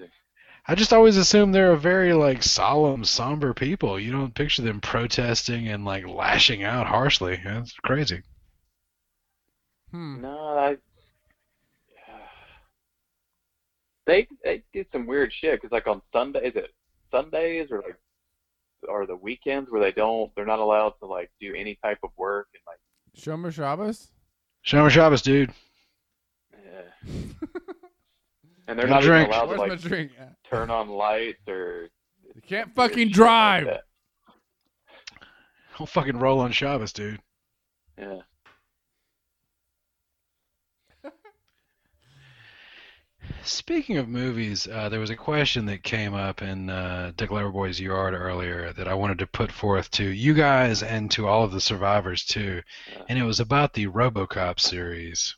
[0.66, 4.00] I just always assume they're a very like solemn, somber people.
[4.00, 7.40] You don't picture them protesting and like lashing out harshly.
[7.44, 8.22] That's crazy.
[9.92, 10.20] Hmm.
[10.20, 10.78] No, I.
[14.04, 16.72] They they did some weird shit because like on Sunday is it
[17.12, 18.00] Sundays or like
[18.88, 22.10] or the weekends where they don't they're not allowed to like do any type of
[22.16, 22.80] work and like
[23.16, 24.08] Shomer Shabbos?
[24.64, 25.50] Shomer Shabbos, dude.
[26.52, 27.10] yeah.
[28.68, 29.28] and they're Got a not drink.
[29.28, 30.12] even allowed Where's to my like drink?
[30.48, 31.88] turn on lights or
[32.34, 33.66] You can't fucking drive.
[33.66, 33.80] Like.
[35.78, 37.20] Don't fucking roll on Shabbos, dude.
[37.98, 38.18] yeah.
[43.44, 47.80] Speaking of movies, uh, there was a question that came up in uh, Dick Loverboy's
[47.80, 51.50] yard earlier that I wanted to put forth to you guys and to all of
[51.50, 52.62] the survivors too,
[53.08, 55.34] and it was about the RoboCop series.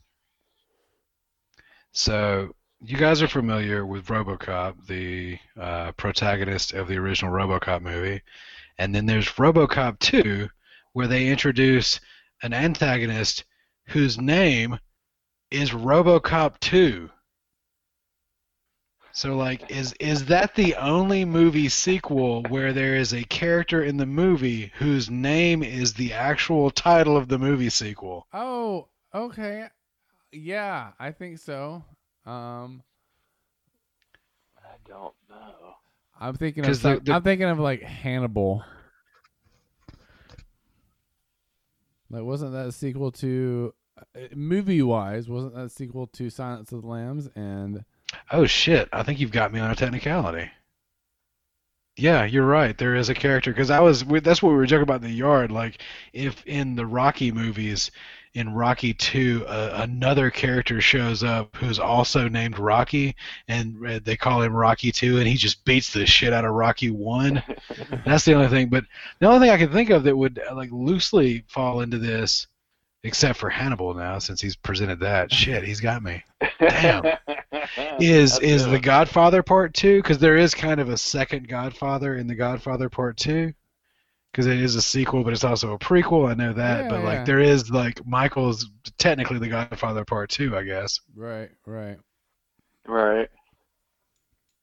[1.93, 8.21] So you guys are familiar with RoboCop, the uh, protagonist of the original RoboCop movie,
[8.77, 10.49] and then there's RoboCop 2,
[10.93, 12.01] where they introduce
[12.43, 13.45] an antagonist
[13.87, 14.79] whose name
[15.51, 17.09] is RoboCop 2.
[19.17, 23.97] So like is is that the only movie sequel where there is a character in
[23.97, 28.27] the movie whose name is the actual title of the movie sequel?
[28.33, 29.69] Oh, okay.
[30.33, 31.85] Yeah, I think so.
[32.27, 32.83] Um,
[34.59, 35.75] I don't know.
[36.21, 38.65] I'm thinking of 'Cause the- the- I'm thinking of like Hannibal.
[42.11, 45.29] Like, wasn't that a sequel to uh, movie wise?
[45.29, 47.29] Wasn't that a sequel to Silence of the Lambs?
[47.37, 47.85] And
[48.31, 50.51] Oh shit, I think you've got me on a technicality.
[51.97, 52.77] Yeah, you're right.
[52.77, 55.15] There is a character because I was that's what we were joking about in the
[55.15, 55.53] yard.
[55.53, 55.81] Like
[56.13, 57.93] if in the Rocky movies,
[58.35, 63.15] in Rocky Two, uh, another character shows up who's also named Rocky,
[63.47, 66.91] and they call him Rocky Two, and he just beats the shit out of Rocky
[66.91, 67.41] One.
[68.05, 68.71] That's the only thing.
[68.71, 68.85] But
[69.21, 72.49] the only thing I can think of that would like loosely fall into this,
[73.05, 76.25] except for Hannibal now, since he's presented that shit, he's got me.
[76.59, 77.05] Damn.
[78.01, 78.75] Is is good.
[78.75, 80.03] the Godfather Part Two?
[80.03, 83.53] Because there is kind of a second Godfather in the Godfather Part Two.
[84.31, 86.29] Because it is a sequel, but it's also a prequel.
[86.29, 87.25] I know that, Yeah, but like yeah.
[87.25, 88.69] there is like Michael's
[88.99, 91.01] technically the Godfather Part Two, I guess.
[91.15, 91.99] right, right,
[92.87, 93.29] right.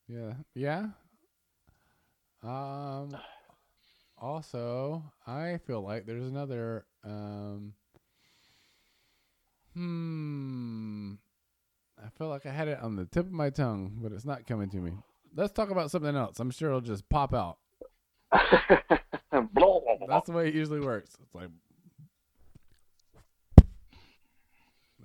[0.07, 0.87] yeah, yeah.
[2.43, 3.15] Um,
[4.17, 6.85] also, I feel like there's another.
[7.03, 7.73] Um,
[9.73, 11.13] hmm.
[12.03, 14.47] I feel like I had it on the tip of my tongue, but it's not
[14.47, 14.93] coming to me.
[15.35, 16.39] Let's talk about something else.
[16.39, 17.57] I'm sure it'll just pop out.
[18.31, 21.15] That's the way it usually works.
[21.21, 21.49] It's like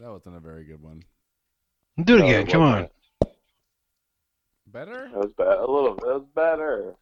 [0.00, 1.02] that wasn't a very good one.
[2.02, 2.40] Do it No, again.
[2.42, 2.72] it Come on.
[2.72, 2.92] wasn't.
[4.68, 5.08] Better?
[5.12, 5.58] That was bad.
[5.58, 5.94] A little.
[5.96, 6.94] That was better.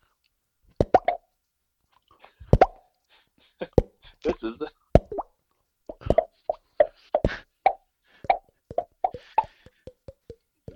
[4.22, 4.54] this is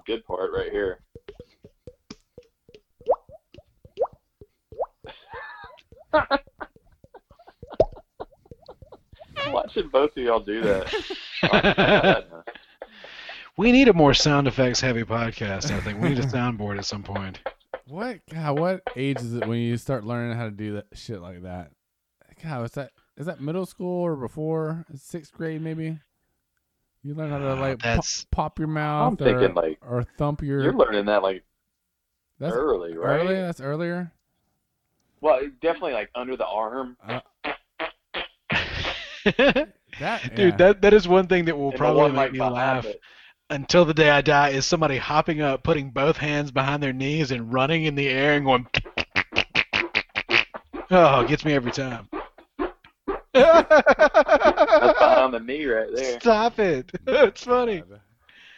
[0.08, 1.00] good part right here.
[9.52, 12.24] Watching both of y'all do that.
[13.58, 15.70] we need a more sound effects heavy podcast.
[15.70, 17.40] I think we need a soundboard at some point.
[17.86, 18.20] What?
[18.32, 21.42] God, what age is it when you start learning how to do that shit like
[21.42, 21.72] that?
[22.42, 25.98] God, is that is that middle school or before sixth grade maybe?
[27.02, 30.02] You learn how to Uh, like pop, that's- pop your I'm mouth or, like or
[30.18, 30.62] thump your.
[30.62, 31.44] you're learning that like
[32.38, 33.20] that's early, right?
[33.20, 33.34] early.
[33.34, 34.12] That's earlier.
[35.20, 36.96] Well, definitely like under the arm.
[40.00, 40.56] That Dude, yeah.
[40.58, 43.00] that that is one thing that will and probably make like me laugh it.
[43.50, 44.50] until the day I die.
[44.50, 48.34] Is somebody hopping up, putting both hands behind their knees, and running in the air
[48.34, 48.66] and going.
[50.90, 52.08] Oh, it gets me every time.
[53.34, 56.20] That's behind the knee right there.
[56.20, 56.90] Stop it!
[57.06, 57.82] It's funny.
[57.82, 58.00] God.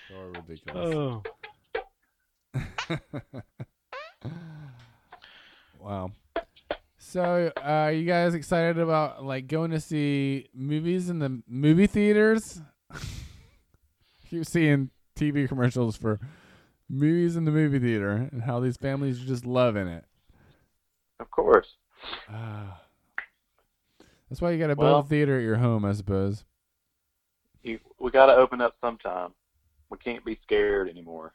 [0.09, 0.95] So ridiculous.
[0.95, 1.23] Oh.
[5.79, 6.11] wow.
[6.99, 12.61] So, uh, you guys excited about like going to see movies in the movie theaters?
[14.29, 16.21] Keep seeing TV commercials for
[16.89, 20.05] movies in the movie theater and how these families are just loving it.
[21.19, 21.75] Of course.
[22.29, 22.81] Ah.
[24.31, 26.45] That's why you got to build Well- a theater at your home, I suppose.
[27.63, 29.35] You, we got to open up sometime.
[29.91, 31.35] We can't be scared anymore.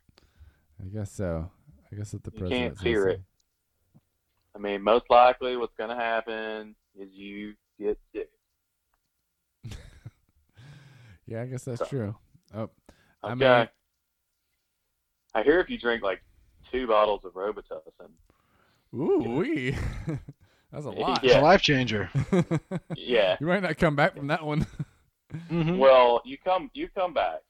[0.81, 1.51] I guess so.
[1.91, 3.21] I guess that the You can't fear it.
[4.55, 8.29] I mean, most likely what's going to happen is you get sick.
[11.27, 12.15] Yeah, I guess that's So- true.
[12.53, 12.69] Oh,
[13.23, 13.47] Okay.
[13.47, 13.69] I
[15.33, 16.21] I, hear if you drink like
[16.71, 18.11] two bottles of Robitussin,
[18.93, 19.75] ooh wee.
[20.75, 21.23] That's a lot.
[21.23, 21.39] It's Yeah.
[21.39, 22.09] a life changer.
[22.95, 23.37] yeah.
[23.39, 24.67] you might not come back from that one.
[25.49, 25.77] Mhm.
[25.77, 27.41] Well, you come, you come back.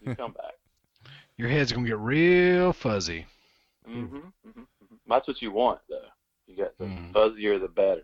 [0.00, 0.54] You come back.
[1.36, 3.26] Your head's gonna get real fuzzy.
[3.86, 4.62] hmm hmm
[5.06, 6.08] That's what you want, though.
[6.48, 7.12] You got the Mhm.
[7.12, 8.02] fuzzier, the better.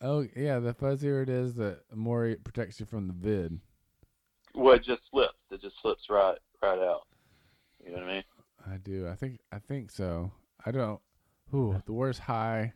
[0.00, 3.58] Oh yeah, the fuzzier it is, the more it protects you from the vid.
[4.54, 5.34] Well, it just slips.
[5.50, 7.02] It just slips right, right out.
[7.84, 8.24] You know what I mean?
[8.72, 9.08] I do.
[9.08, 9.40] I think.
[9.50, 10.30] I think so.
[10.64, 11.00] I don't.
[11.52, 12.74] Ooh, the worst high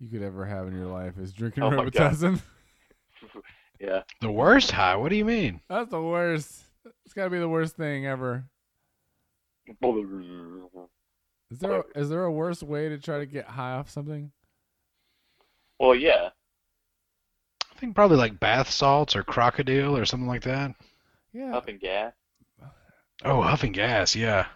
[0.00, 2.40] you could ever have in your life is drinking Oh my Robitussin.
[3.80, 4.02] Yeah.
[4.20, 4.96] The worst high?
[4.96, 5.60] What do you mean?
[5.68, 6.64] That's the worst.
[7.04, 8.44] It's got to be the worst thing ever.
[11.50, 14.32] Is there a, is there a worse way to try to get high off something?
[15.78, 16.30] Well, yeah.
[17.72, 20.74] I think probably like bath salts or crocodile or something like that.
[21.32, 21.56] Yeah.
[21.56, 22.12] Up in gas,
[23.24, 24.16] Oh, huffing gas.
[24.16, 24.46] Yeah.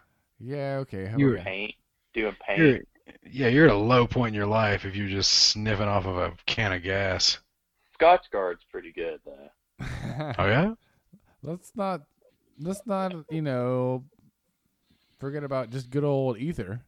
[0.40, 0.78] Yeah.
[0.80, 1.06] Okay.
[1.06, 1.74] how You're- paint,
[2.12, 2.86] doing paint.
[3.22, 6.06] You're, yeah, you're at a low point in your life if you're just sniffing off
[6.06, 7.38] of a can of gas.
[7.98, 9.84] Scotchgard's pretty good, though.
[10.38, 10.74] Oh yeah.
[11.42, 12.02] let's not.
[12.60, 13.14] Let's not.
[13.30, 14.04] You know.
[15.18, 16.82] Forget about just good old ether.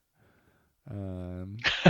[0.91, 1.57] Um,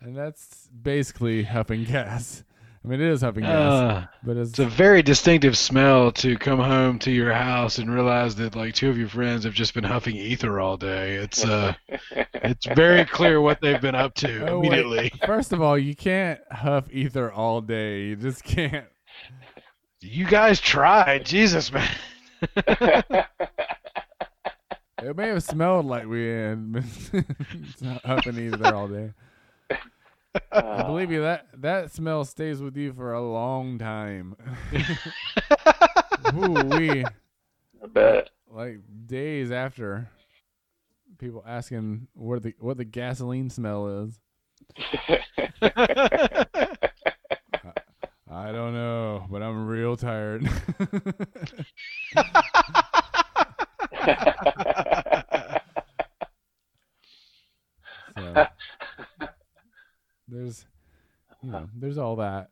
[0.00, 2.44] and that's basically huffing gas.
[2.84, 6.36] I mean, it is huffing gas, Uh, but it's it's a very distinctive smell to
[6.36, 9.72] come home to your house and realize that like two of your friends have just
[9.72, 11.14] been huffing ether all day.
[11.14, 11.72] It's uh,
[12.34, 14.66] it's very clear what they've been up to Oh, wait.
[14.66, 15.12] immediately.
[15.24, 18.02] First of all, you can't huff ether all day.
[18.02, 18.86] You just can't.
[20.02, 21.88] You guys tried, Jesus man.
[25.02, 26.84] It may have smelled like we had been
[28.04, 29.12] huffing ether all day.
[30.52, 34.36] I believe you that that smell stays with you for a long time.
[36.34, 37.04] Ooh wee.
[37.04, 38.30] I bet.
[38.50, 40.08] Like days after
[41.18, 44.18] people asking what the what the gasoline smell is.
[48.36, 50.44] I don't know, but I'm real tired.
[58.16, 58.46] so
[60.28, 60.66] there's
[61.42, 61.60] you uh-huh.
[61.60, 62.50] know, there's all that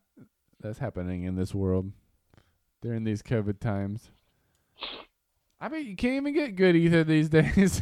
[0.59, 1.91] that's happening in this world
[2.81, 4.11] during these COVID times.
[5.59, 7.81] I bet you can't even get good ether these days.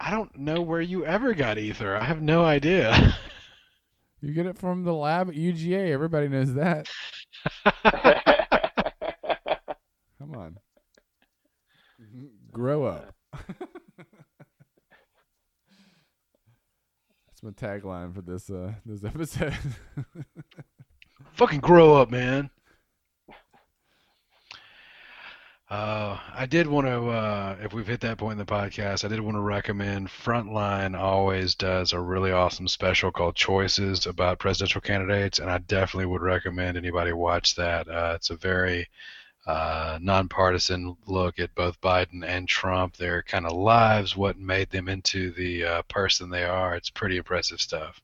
[0.00, 1.94] I don't know where you ever got ether.
[1.96, 3.16] I have no idea.
[4.22, 5.92] You get it from the lab at UGA.
[5.92, 6.86] Everybody knows that.
[10.18, 10.58] Come on.
[12.52, 13.14] Grow up.
[17.42, 19.54] That's my tagline for this uh this episode.
[21.34, 22.50] Fucking grow up, man.
[25.70, 29.08] Uh, I did want to, uh, if we've hit that point in the podcast, I
[29.08, 34.80] did want to recommend Frontline always does a really awesome special called Choices about presidential
[34.80, 37.88] candidates, and I definitely would recommend anybody watch that.
[37.88, 38.88] Uh, it's a very
[39.50, 44.88] uh, nonpartisan look at both Biden and Trump, their kind of lives, what made them
[44.88, 46.74] into the uh, person they are.
[46.74, 48.00] It's pretty impressive stuff.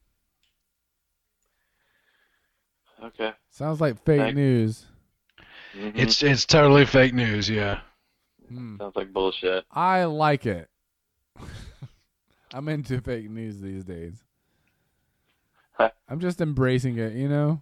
[3.03, 3.33] okay.
[3.51, 4.87] Sounds like fake Thank- news.
[5.75, 5.93] Mhm.
[5.95, 7.81] It's it's totally fake news, yeah.
[8.49, 8.77] Hmm.
[8.79, 9.65] sounds like bullshit.
[9.71, 10.69] I like it.
[12.55, 14.23] I'm into fake news these days.
[16.09, 17.61] I'm just embracing it, you know?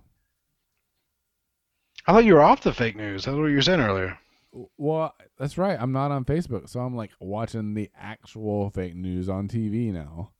[2.06, 3.24] I thought you were off the fake news.
[3.24, 4.18] That's what you were saying earlier.
[4.76, 5.76] Well, that's right.
[5.80, 10.30] I'm not on Facebook, so I'm like watching the actual fake news on TV now.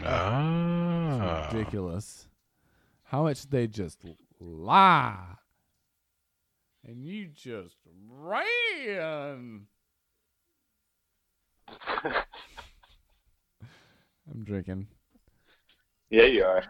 [0.00, 1.48] It's Ah.
[1.52, 2.26] ridiculous.
[3.04, 4.04] How much they just
[4.40, 5.36] lie.
[6.84, 7.76] And you just
[8.10, 9.66] ran.
[14.30, 14.88] I'm drinking.
[16.10, 16.64] yeah, you are.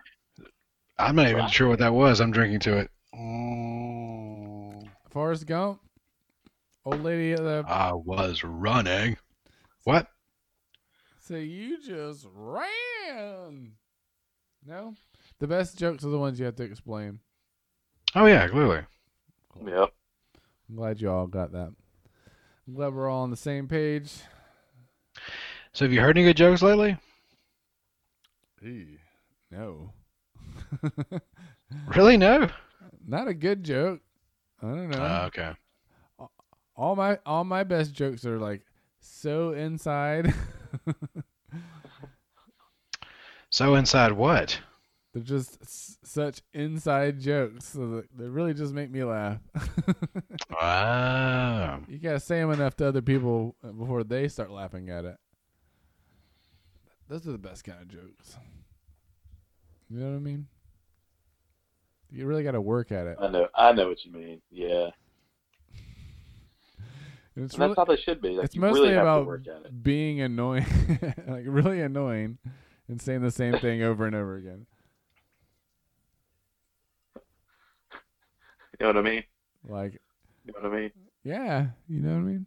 [0.99, 2.21] I'm not even sure what that was.
[2.21, 2.91] I'm drinking to it.
[3.15, 5.81] Mm, Forrest Gump.
[6.85, 9.17] Old lady at the I was running.
[9.85, 10.09] What?
[11.21, 13.73] So you just ran.
[14.67, 14.95] No?
[15.39, 17.21] The best jokes are the ones you have to explain.
[18.15, 18.81] Oh yeah, clearly.
[19.65, 19.93] Yep.
[20.69, 21.73] I'm glad you all got that.
[22.67, 24.13] I'm glad we're all on the same page.
[25.73, 26.97] So have you heard any good jokes lately?
[29.51, 29.93] No.
[31.97, 32.17] Really?
[32.17, 32.49] No.
[33.13, 34.01] Not a good joke.
[34.63, 34.99] I don't know.
[34.99, 35.53] Ah, okay.
[36.75, 38.63] all my all my best jokes are like
[39.01, 40.33] so inside.
[43.51, 44.59] So inside what?
[45.13, 49.41] They're just s- such inside jokes, so they really just make me laugh.
[50.59, 51.81] Ah.
[51.87, 55.19] you gotta say them enough to other people uh, before they start laughing at it.
[57.09, 58.39] Those are the best kind of jokes.
[59.91, 60.47] You know what I mean?
[62.13, 63.19] You really got to work at it.
[63.19, 63.49] I know.
[63.55, 64.43] I know what you mean.
[64.51, 64.91] Yeah.
[67.35, 68.31] And it's And really, that's how they should be.
[68.31, 69.75] Like, it's you mostly really have about to work at it.
[69.83, 70.67] being annoying,
[71.27, 72.39] like really annoying,
[72.89, 74.67] and saying the same thing over and over again.
[78.79, 79.25] You know what I mean?
[79.65, 80.01] Like,
[80.45, 80.93] You know what I mean?
[81.25, 82.47] yeah, you know what I mean.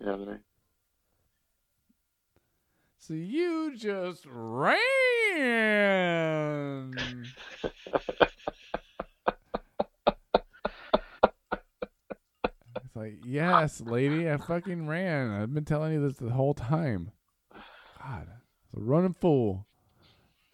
[0.00, 0.40] You know what I mean?
[2.98, 4.78] So you just ran.
[12.76, 15.30] It's like, yes, lady, I fucking ran.
[15.30, 17.12] I've been telling you this the whole time.
[18.02, 18.26] God,
[18.64, 19.66] it's a running fool.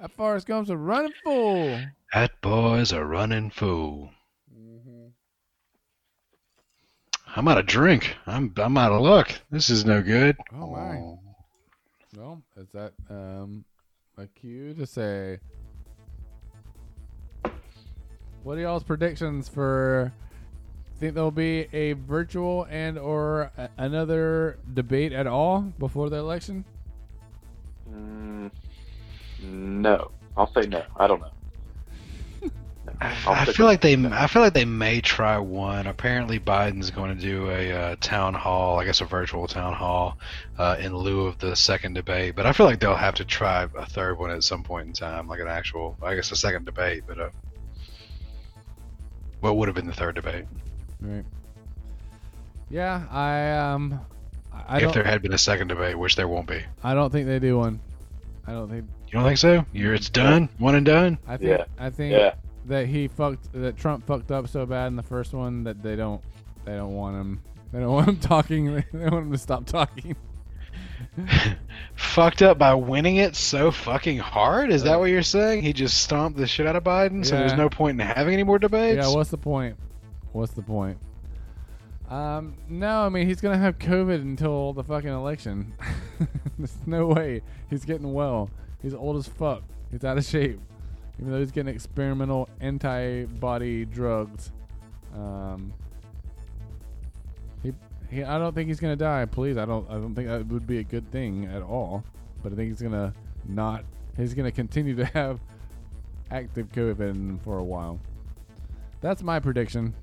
[0.00, 1.80] That Forrest Gump's a running fool.
[2.14, 4.10] That boy's a running fool.
[4.56, 5.08] Mm-hmm.
[7.34, 8.16] I'm out of drink.
[8.26, 9.32] I'm I'm out of luck.
[9.50, 10.36] This is no good.
[10.54, 11.00] Oh my.
[12.16, 13.64] Well, is that um
[14.16, 15.40] a cue to say?
[18.48, 20.10] What are y'all's predictions for?
[20.98, 26.64] Think there'll be a virtual and or a- another debate at all before the election?
[27.92, 28.50] Mm,
[29.42, 30.12] no.
[30.34, 30.82] I'll say no.
[30.96, 32.50] I don't know.
[33.02, 35.86] I'll I feel like they I feel like they may try one.
[35.86, 40.16] Apparently, Biden's going to do a uh, town hall, I guess a virtual town hall,
[40.56, 42.34] uh, in lieu of the second debate.
[42.34, 44.94] But I feel like they'll have to try a third one at some point in
[44.94, 47.04] time, like an actual, I guess, a second debate.
[47.06, 47.28] But uh,
[49.40, 50.44] what would have been the third debate
[51.00, 51.24] Right.
[52.70, 54.00] Yeah, I um,
[54.52, 56.62] I I if don't, there had been a second debate, which there won't be.
[56.82, 57.80] I don't think they do one.
[58.46, 58.84] I don't think.
[59.06, 59.64] You don't think so?
[59.72, 61.18] You're it's done, one and done.
[61.26, 61.50] I think.
[61.50, 61.64] Yeah.
[61.78, 62.34] I think Yeah.
[62.66, 65.96] that he fucked that Trump fucked up so bad in the first one that they
[65.96, 66.20] don't
[66.66, 67.40] they don't want him
[67.72, 70.14] they don't want him talking they want him to stop talking.
[71.94, 74.70] Fucked up by winning it so fucking hard?
[74.70, 75.62] Is that what you're saying?
[75.62, 78.44] He just stomped the shit out of Biden, so there's no point in having any
[78.44, 79.04] more debates?
[79.04, 79.76] Yeah, what's the point?
[80.32, 80.98] What's the point?
[82.08, 85.74] Um, no, I mean he's gonna have COVID until the fucking election.
[86.58, 88.48] There's no way he's getting well.
[88.80, 89.62] He's old as fuck.
[89.90, 90.58] He's out of shape.
[91.18, 94.52] Even though he's getting experimental antibody drugs.
[95.14, 95.74] Um,
[98.10, 99.24] he I don't think he's gonna die.
[99.26, 99.88] Please, I don't.
[99.90, 102.04] I don't think that would be a good thing at all.
[102.42, 103.12] But I think he's gonna
[103.46, 103.84] not.
[104.16, 105.40] He's gonna continue to have
[106.30, 107.98] active COVID for a while.
[109.00, 109.94] That's my prediction.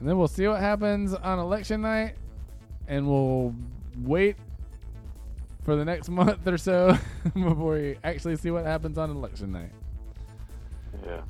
[0.00, 2.14] And then we'll see what happens on election night,
[2.86, 3.54] and we'll
[4.02, 4.36] wait
[5.64, 6.96] for the next month or so
[7.34, 9.72] before we actually see what happens on election night.
[11.04, 11.22] Yeah.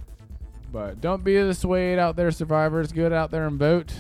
[0.71, 2.93] But don't be dissuaded out there, survivors.
[2.93, 3.93] Get out there and vote.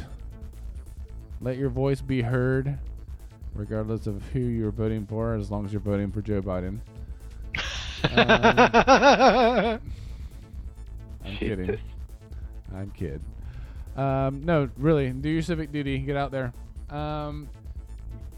[1.40, 2.78] Let your voice be heard,
[3.54, 6.80] regardless of who you're voting for, as long as you're voting for Joe Biden.
[8.04, 9.80] Um,
[11.24, 11.78] I'm kidding.
[12.72, 13.24] I'm kidding.
[13.96, 15.98] Um, no, really, do your civic duty.
[15.98, 16.52] Get out there.
[16.90, 17.48] Um,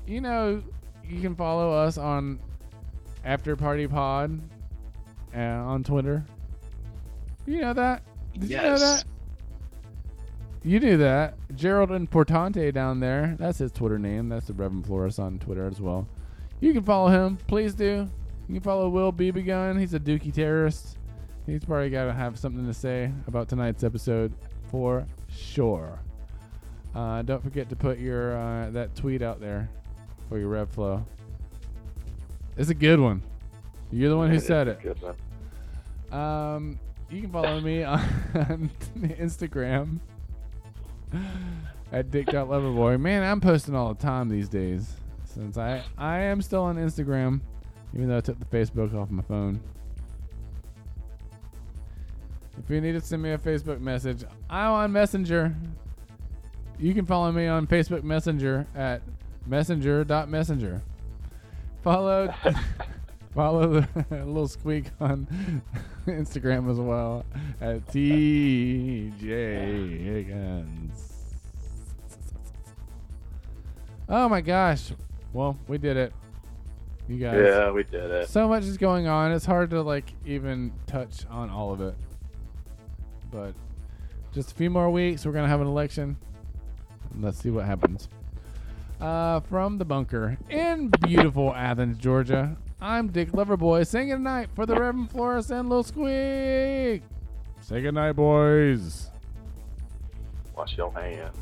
[0.07, 0.63] you know,
[1.07, 2.41] you can follow us on
[3.23, 4.41] After Party Pod
[5.37, 6.25] uh, on Twitter.
[7.47, 8.03] You know that?
[8.39, 8.81] Did you know Yes.
[8.81, 9.05] that?
[10.63, 11.35] You knew that.
[11.55, 13.35] Gerald Importante down there.
[13.39, 14.29] That's his Twitter name.
[14.29, 16.07] That's the Reverend Flores on Twitter as well.
[16.61, 17.39] You can follow him.
[17.47, 18.09] Please do.
[18.49, 19.79] You can follow Will Bebegun.
[19.81, 20.99] He's a dookie terrorist.
[21.47, 24.33] He's probably got to have something to say about tonight's episode
[24.71, 25.99] for sure.
[26.95, 29.71] Uh, don't forget to put your uh, that tweet out there
[30.29, 31.05] for your rev flow.
[32.59, 33.23] It's a good one.
[33.91, 36.13] You're the one who said it.
[36.13, 36.79] Um,
[37.11, 39.99] you can follow me on Instagram
[41.93, 43.01] at dick.loverboy.
[43.01, 44.95] Man, I'm posting all the time these days
[45.25, 47.41] since I I am still on Instagram,
[47.95, 49.61] even though I took the Facebook off my phone.
[52.59, 55.55] If you need to send me a Facebook message, I'm on Messenger.
[56.79, 59.03] You can follow me on Facebook Messenger at
[59.47, 60.83] messenger.messenger.
[61.83, 62.33] Follow
[63.35, 65.27] follow the little squeak on
[66.07, 67.25] Instagram as well
[67.61, 69.21] at TJ
[70.05, 71.07] Higgins.
[74.09, 74.93] Oh my gosh.
[75.33, 76.13] Well, we did it.
[77.09, 77.39] You guys.
[77.45, 78.29] Yeah, we did it.
[78.29, 79.33] So much is going on.
[79.33, 81.95] It's hard to like even touch on all of it.
[83.31, 83.55] But
[84.33, 86.17] just a few more weeks, we're gonna have an election.
[87.19, 88.09] Let's see what happens.
[89.01, 92.57] Uh, from the bunker in beautiful Athens, Georgia.
[92.83, 97.03] I'm Dick Loverboy saying goodnight for the Reverend Flores and Lil Squeak.
[97.61, 99.11] Say goodnight, boys.
[100.57, 101.37] Wash your hands.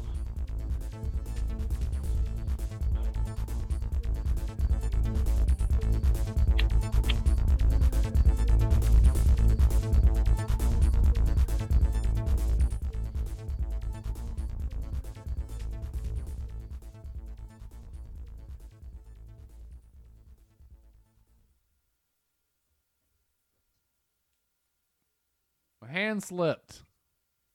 [25.98, 26.82] Hand slipped.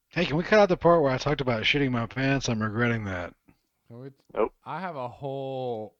[0.10, 2.48] Hey, can we cut out the part where I talked about shitting my pants?
[2.48, 3.34] I'm regretting that.
[3.90, 4.54] So it- Nope.
[4.66, 5.96] I have a whole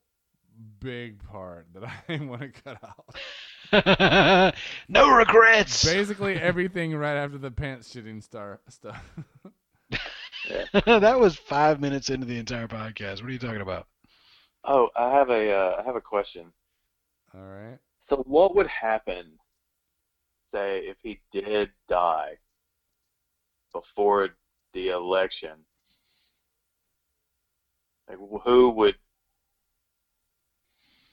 [0.80, 4.54] big part that I want to cut out.
[4.88, 5.84] no regrets.
[5.84, 9.02] Basically everything right after the pants shitting star stuff.
[10.86, 13.20] that was five minutes into the entire podcast.
[13.20, 13.86] What are you talking about?
[14.64, 16.52] Oh, I have a uh, I have a question.
[17.34, 17.78] All right.
[18.08, 19.32] So what would happen,
[20.54, 22.38] say, if he did die
[23.72, 24.30] before
[24.72, 25.52] the election?
[28.08, 28.96] Like, who would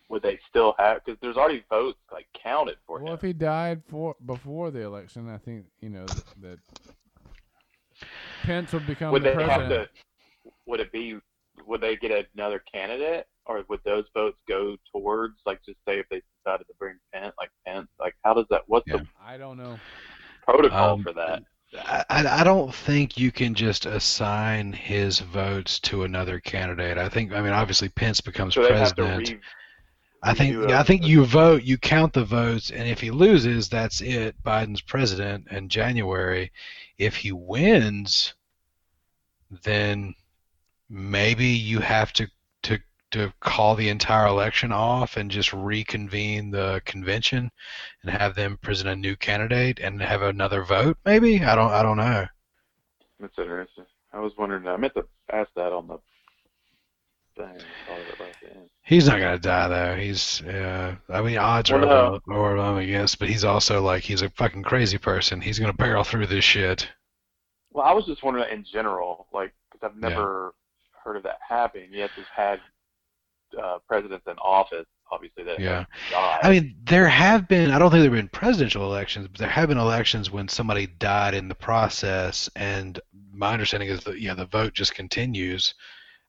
[0.09, 1.03] would they still have?
[1.03, 3.05] Because there's already votes like counted for Well, him.
[3.05, 6.59] Well, if he died for before the election, I think you know that, that
[8.43, 9.71] Pence would become would the they president.
[9.71, 10.51] have to?
[10.65, 11.17] Would it be?
[11.65, 16.07] Would they get another candidate, or would those votes go towards, like, just say if
[16.09, 18.63] they decided to bring Pence, like Pence, like how does that?
[18.67, 18.97] What's Yeah.
[18.97, 19.79] the I don't know.
[20.45, 21.43] protocol Um, for that?
[21.85, 26.97] I, I I don't think you can just assign his votes to another candidate.
[26.97, 29.27] I think, I mean, obviously Pence becomes So they have to president.
[29.27, 29.39] re,
[30.23, 32.99] I think, redo yeah, I a- think you vote, you count the votes, and if
[33.01, 34.35] he loses, that's it.
[34.43, 36.51] Biden's president in January.
[36.97, 38.33] If he wins,
[39.63, 40.13] then
[40.91, 42.27] maybe you have to
[42.63, 42.77] to
[43.11, 47.49] to call the entire election off and just reconvene the convention
[48.03, 50.97] and have them present a new candidate and have another vote.
[51.05, 52.25] Maybe I don't I don't know.
[53.19, 53.85] That's interesting.
[54.13, 54.67] I was wondering.
[54.67, 55.97] I meant to ask that on the
[57.37, 57.63] thing.
[57.87, 58.69] Thought of it right then.
[58.83, 59.95] He's not gonna die though.
[59.95, 64.03] He's uh, I mean odds are Well, over over him against, but he's also like
[64.03, 65.39] he's a fucking crazy person.
[65.39, 66.89] He's gonna barrel through this shit.
[67.71, 70.49] Well, I was just wondering in general, like, because I've Yeah.
[71.03, 71.89] Heard of that happening.
[71.91, 72.59] Yet we've had
[73.61, 75.85] uh, presidents in office, obviously that Yeah.
[76.13, 79.49] I mean, there have been, I don't think there have been presidential elections, but there
[79.49, 82.99] have been elections when somebody died in the process and
[83.33, 85.73] my understanding is that yeah, the vote just continues.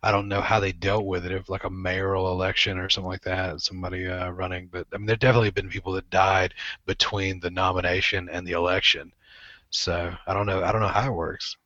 [0.03, 3.09] I don't know how they dealt with it, if like a mayoral election or something
[3.09, 4.69] like that, somebody uh, running.
[4.71, 6.55] But I mean, there definitely been people that died
[6.87, 9.13] between the nomination and the election.
[9.71, 10.65] So I don't know.
[10.65, 11.57] I don't know how it works.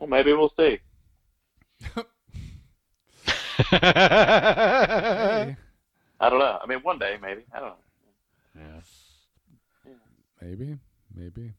[0.00, 0.80] Well, maybe we'll see.
[1.84, 1.96] Hey,
[6.20, 6.58] I don't know.
[6.62, 7.42] I mean, one day maybe.
[7.54, 7.76] I don't know.
[9.84, 9.92] Yeah.
[10.40, 10.78] maybe,
[11.14, 11.52] maybe.